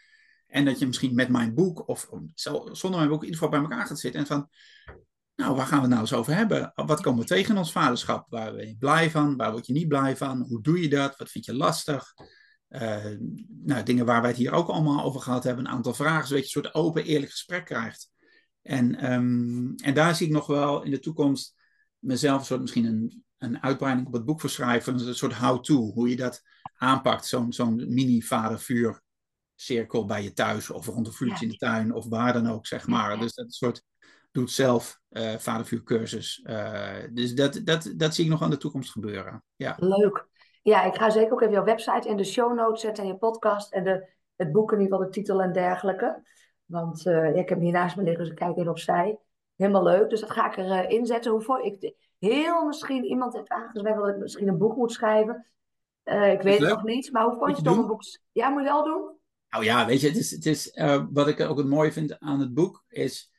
[0.47, 3.61] En dat je misschien met mijn boek of zo, zonder mijn boek in ieder geval
[3.61, 4.21] bij elkaar gaat zitten.
[4.21, 4.49] En van,
[5.35, 6.73] nou, waar gaan we het nou eens over hebben?
[6.75, 8.27] Wat komen we tegen in ons vaderschap?
[8.29, 9.37] Waar ben je blij van?
[9.37, 10.41] Waar word je niet blij van?
[10.49, 11.17] Hoe doe je dat?
[11.17, 12.15] Wat vind je lastig?
[12.69, 13.05] Uh,
[13.65, 15.65] nou, dingen waar wij het hier ook allemaal over gehad hebben.
[15.65, 18.11] Een aantal vragen, zodat je een soort open, eerlijk gesprek krijgt.
[18.63, 21.58] En, um, en daar zie ik nog wel in de toekomst
[21.99, 24.95] mezelf een soort, misschien een, een uitbreiding op het boek voor schrijven.
[24.95, 26.43] Een soort how-to, hoe je dat
[26.77, 27.27] aanpakt.
[27.27, 29.03] Zo'n zo'n mini-vadervuur
[29.55, 32.67] cirkel bij je thuis of rond een vuurtje in de tuin of waar dan ook,
[32.67, 33.19] zeg maar.
[33.19, 33.85] Dus dat soort
[34.33, 36.45] doet zelf uh, vadervuurcursus.
[36.45, 39.45] Uh, dus dat, dat, dat zie ik nog aan de toekomst gebeuren.
[39.57, 39.77] Ja.
[39.79, 40.27] Leuk.
[40.63, 43.17] Ja, ik ga zeker ook even jouw website in de show notes zetten en je
[43.17, 46.23] podcast en de, het boek in ieder geval, de titel en dergelijke.
[46.65, 49.19] Want uh, ja, ik heb hem hier naast me liggen, dus ik kijk even opzij.
[49.59, 50.11] Helemaal leuk.
[50.11, 51.31] Dus dat ga ik erin uh, zetten.
[51.31, 55.47] Hoe voor ik heel misschien iemand heeft aangeschreven dat ik misschien een boek moet schrijven.
[56.05, 57.13] Uh, ik weet het nog niet.
[57.13, 58.03] Maar hoe vond je het om een boek?
[58.33, 59.17] Ja, moet je wel doen?
[59.51, 62.19] Nou ja, weet je, het is, het is, uh, wat ik ook het mooie vind
[62.19, 63.33] aan het boek is.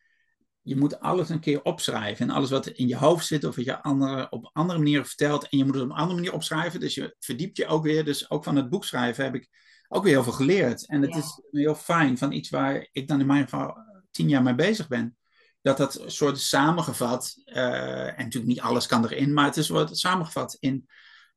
[0.61, 2.27] Je moet alles een keer opschrijven.
[2.27, 5.49] En alles wat in je hoofd zit of wat je andere, op andere manieren vertelt.
[5.49, 6.79] En je moet het op een andere manier opschrijven.
[6.79, 8.05] Dus je verdiept je ook weer.
[8.05, 9.49] Dus ook van het boek schrijven heb ik
[9.87, 10.87] ook weer heel veel geleerd.
[10.87, 11.19] En het ja.
[11.19, 13.77] is heel fijn van iets waar ik dan in mijn geval
[14.11, 15.18] tien jaar mee bezig ben
[15.61, 19.97] dat dat soort samengevat, uh, en natuurlijk niet alles kan erin, maar het is wat
[19.97, 20.87] samengevat in,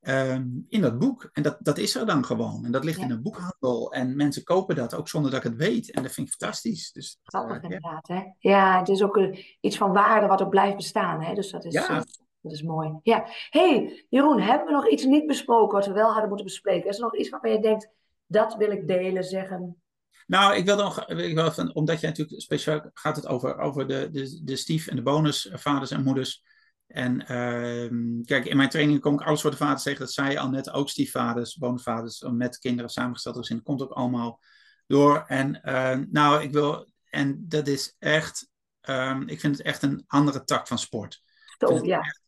[0.00, 1.30] um, in dat boek.
[1.32, 2.64] En dat, dat is er dan gewoon.
[2.64, 3.04] En dat ligt ja.
[3.04, 3.92] in een boekhandel.
[3.92, 5.90] En mensen kopen dat ook zonder dat ik het weet.
[5.90, 6.92] En dat vind ik fantastisch.
[6.92, 8.22] Dus, Grappig uh, inderdaad, hè?
[8.38, 11.34] Ja, het is ook uh, iets van waarde wat ook blijft bestaan, hè?
[11.34, 11.72] Dus dat is...
[11.72, 12.04] Ja.
[12.40, 12.98] Dat is mooi.
[13.02, 13.26] Ja.
[13.50, 16.88] hey, Jeroen, hebben we nog iets niet besproken wat we wel hadden moeten bespreken?
[16.88, 17.90] Is er nog iets waarvan je denkt,
[18.26, 19.81] dat wil ik delen, zeggen?
[20.26, 23.86] Nou, ik wil nog, ik wil van, omdat jij natuurlijk speciaal gaat het over, over
[23.86, 26.42] de, de, de stief- en de bonusvaders en moeders.
[26.86, 30.00] En uh, kijk, in mijn training kom ik alle soorten vaders tegen.
[30.00, 33.64] Dat zei je al net, ook stiefvaders, bonusvaders met kinderen samengesteld gezinnen.
[33.64, 34.40] Dat komt ook allemaal
[34.86, 35.24] door.
[35.26, 38.48] En uh, nou, ik wil, en dat is echt,
[38.88, 41.22] um, ik vind het echt een andere tak van sport.
[41.58, 41.98] Zo, ja.
[41.98, 42.22] Echt,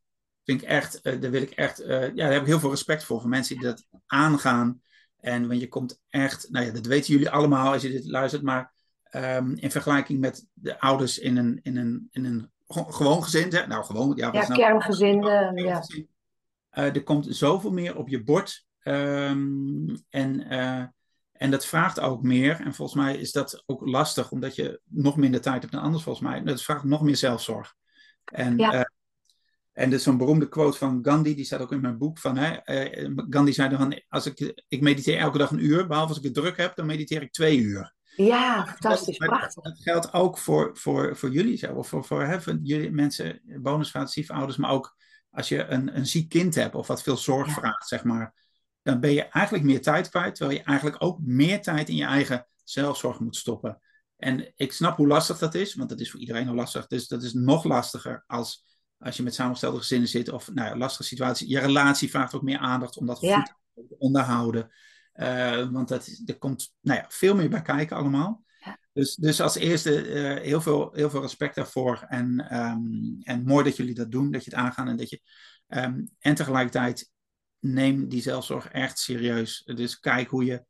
[0.45, 2.71] vind ik echt, uh, daar wil ik echt, uh, ja, daar heb ik heel veel
[2.71, 3.21] respect voor.
[3.21, 4.83] Voor mensen die dat aangaan.
[5.25, 8.43] En want je komt echt, nou ja, dat weten jullie allemaal als je dit luistert,
[8.43, 8.73] maar
[9.11, 13.67] um, in vergelijking met de ouders in een, in een, in een gewoon gezin, hè?
[13.67, 15.83] nou gewoon, ja, ja nou, kerngezin, uh, ja.
[16.79, 18.67] Uh, er komt zoveel meer op je bord.
[18.83, 20.85] Um, en uh,
[21.33, 22.61] En dat vraagt ook meer.
[22.61, 26.03] En volgens mij is dat ook lastig, omdat je nog minder tijd hebt dan anders,
[26.03, 26.43] volgens mij.
[26.43, 27.75] Dat vraagt nog meer zelfzorg.
[28.25, 28.91] En, Ja.
[29.75, 32.19] En er is zo'n beroemde quote van Gandhi, die staat ook in mijn boek.
[32.19, 36.09] Van, hè, eh, Gandhi zei dan, als ik, ik mediteer elke dag een uur, behalve
[36.09, 37.95] als ik het druk heb, dan mediteer ik twee uur.
[38.17, 39.63] Ja, fantastisch, Dat- prachtig.
[39.63, 43.41] Dat geldt ook voor, voor, voor jullie zo, of voor, voor, hè, voor jullie mensen,
[43.63, 44.97] bonusvaders, stiefouders, maar ook
[45.31, 47.53] als je een, een ziek kind hebt of wat veel zorg Ja.
[47.53, 48.35] vraagt, zeg maar,
[48.83, 52.05] dan ben je eigenlijk meer tijd kwijt, terwijl je eigenlijk ook meer tijd in je
[52.05, 53.81] eigen zelfzorg moet stoppen.
[54.17, 56.87] En ik snap hoe lastig dat is, want dat is voor iedereen al lastig.
[56.87, 58.65] Dus dat is nog lastiger als,
[59.05, 61.49] als je met samengestelde gezinnen zit of nou ja, lastige situatie.
[61.49, 63.57] Je relatie vraagt ook meer aandacht om dat Ja.
[63.75, 64.73] goed te onderhouden.
[65.13, 68.45] Eh, want dat, er komt nou ja, veel meer bij kijken allemaal.
[68.59, 68.79] Ja.
[68.93, 72.05] Dus, dus als eerste eh, heel, veel, heel veel respect daarvoor.
[72.09, 74.89] En, ehm, en mooi dat jullie dat doen, dat je het aangaan.
[74.89, 75.21] En, dat je,
[75.67, 77.11] ehm, en tegelijkertijd
[77.59, 79.63] neem die zelfzorg echt serieus.
[79.75, 80.65] Dus kijk hoe je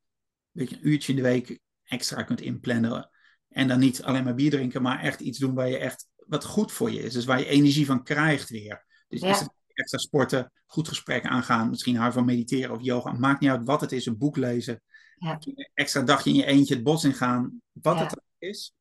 [0.50, 3.10] weet je, een uurtje in de week extra kunt inplannen.
[3.48, 6.44] En dan niet alleen maar bier drinken, maar echt iets doen waar je echt wat
[6.44, 7.12] goed voor je is.
[7.12, 8.84] Dus waar je energie van krijgt weer.
[9.08, 9.30] Dus Ja.
[9.30, 13.12] is het extra sporten, goed gesprek aangaan, misschien hou je van mediteren of yoga.
[13.12, 14.82] Maakt niet uit wat het is, een boek lezen.
[15.16, 15.36] Ja.
[15.40, 17.60] Een extra dagje in je eentje het bos ingaan.
[17.72, 18.02] Wat Ja.
[18.04, 18.72] het is,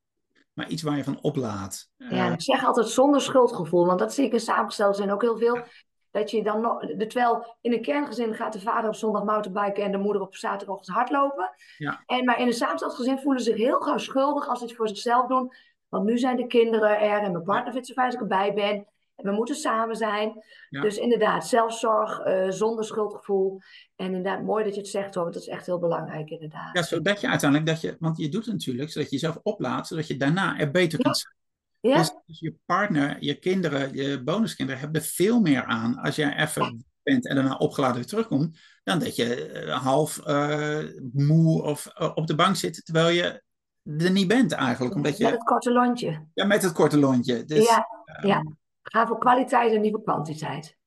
[0.53, 1.89] maar iets waar je van oplaat.
[1.97, 5.21] Ja, Eh, ik zeg altijd zonder schuldgevoel, want dat zie ik in samengesteld zijn ook
[5.21, 5.63] heel veel.
[6.11, 9.83] Dat je dan nog, de- terwijl in een kerngezin gaat de vader op zondag mountainbiken
[9.83, 11.49] en de moeder op zaterdagochtend hardlopen.
[11.77, 12.03] Ja.
[12.05, 14.75] En, maar in een samengesteld gezin voelen ze zich heel gauw schuldig als ze iets
[14.75, 15.53] voor zichzelf doen.
[15.93, 18.21] Want nu zijn de kinderen er en mijn partner vindt het zo fijn als ik
[18.21, 18.87] erbij ben.
[19.15, 20.43] En we moeten samen zijn.
[20.69, 20.81] Ja.
[20.81, 23.61] Dus inderdaad, zelfzorg eh, zonder schuldgevoel.
[23.95, 26.77] En inderdaad, mooi dat je het zegt hoor, want dat is echt heel belangrijk inderdaad.
[26.77, 29.87] Ja, zodat je uiteindelijk, dat je, want je doet het natuurlijk, zodat je jezelf oplaat,
[29.87, 31.03] zodat je daarna er beter Ja.
[31.03, 31.35] kunt zijn.
[31.79, 31.97] Ja?
[31.97, 36.35] Dus, dus je partner, je kinderen, je bonuskinderen hebben er veel meer aan als jij
[36.35, 40.79] even bent en daarna opgeladen weer terugkomt, dan dat je eh, half eh,
[41.13, 43.43] moe of op de bank zit terwijl je
[43.83, 44.95] er niet bent eigenlijk.
[44.95, 46.25] Omdat Met je, het korte lontje.
[46.33, 47.45] ja, met het korte lontje.
[47.45, 48.43] Dus, Ja, ehm, ja.
[48.81, 50.77] Ga voor kwaliteit en niet voor kwantiteit.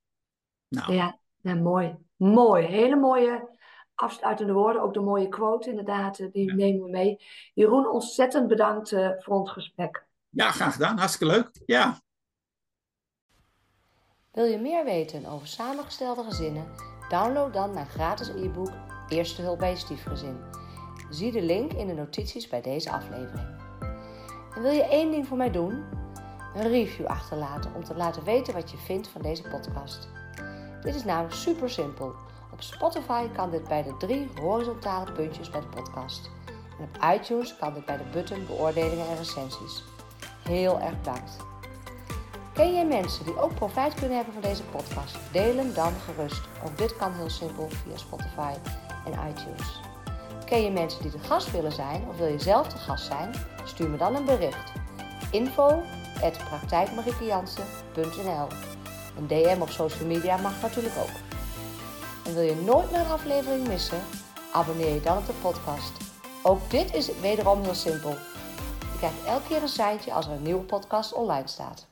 [0.68, 1.96] Nou, Ja, ja, mooi.
[2.16, 2.66] Mooi.
[2.66, 3.58] Hele mooie
[3.94, 4.82] afsluitende woorden.
[4.82, 6.54] Ook de mooie quote inderdaad, eh, die Ja.
[6.54, 7.16] nemen we mee.
[7.54, 10.06] Jeroen, ontzettend bedankt eh, voor ons gesprek.
[10.28, 10.98] ja, graag gedaan.
[10.98, 11.50] Hartstikke leuk.
[11.66, 12.00] Ja.
[14.32, 16.66] Wil je meer weten over samengestelde gezinnen?
[17.08, 18.70] Download dan mijn gratis e-book
[19.08, 20.40] Eerste hulp bij je stiefgezin.
[21.10, 23.48] Zie de link in de notities bij deze aflevering.
[24.54, 25.84] En wil je één ding voor mij doen?
[26.54, 30.08] Een review achterlaten om te laten weten wat je vindt van deze podcast.
[30.82, 32.14] Dit is namelijk super simpel.
[32.52, 36.30] Op Spotify kan dit bij de drie horizontale puntjes bij de podcast.
[36.78, 39.84] En op iTunes kan dit bij de button beoordelingen en recensies.
[40.42, 41.36] Heel erg bedankt.
[42.52, 45.18] Ken jij mensen die ook profijt kunnen hebben van deze podcast?
[45.32, 46.42] Deel hem dan gerust.
[46.64, 48.52] Ook dit kan heel simpel via Spotify
[49.04, 49.85] en iTunes.
[50.46, 53.30] Ken je mensen die de gast willen zijn of wil je zelf de gast zijn?
[53.64, 54.72] Stuur me dan een bericht.
[55.30, 55.82] Info
[59.16, 61.10] Een DM op social media mag natuurlijk ook.
[62.24, 64.02] En wil je nooit meer een aflevering missen?
[64.52, 65.92] Abonneer je dan op de podcast.
[66.42, 68.10] Ook dit is wederom heel simpel.
[68.80, 71.86] Je krijgt elke keer een seintje als er een nieuwe podcast online staat.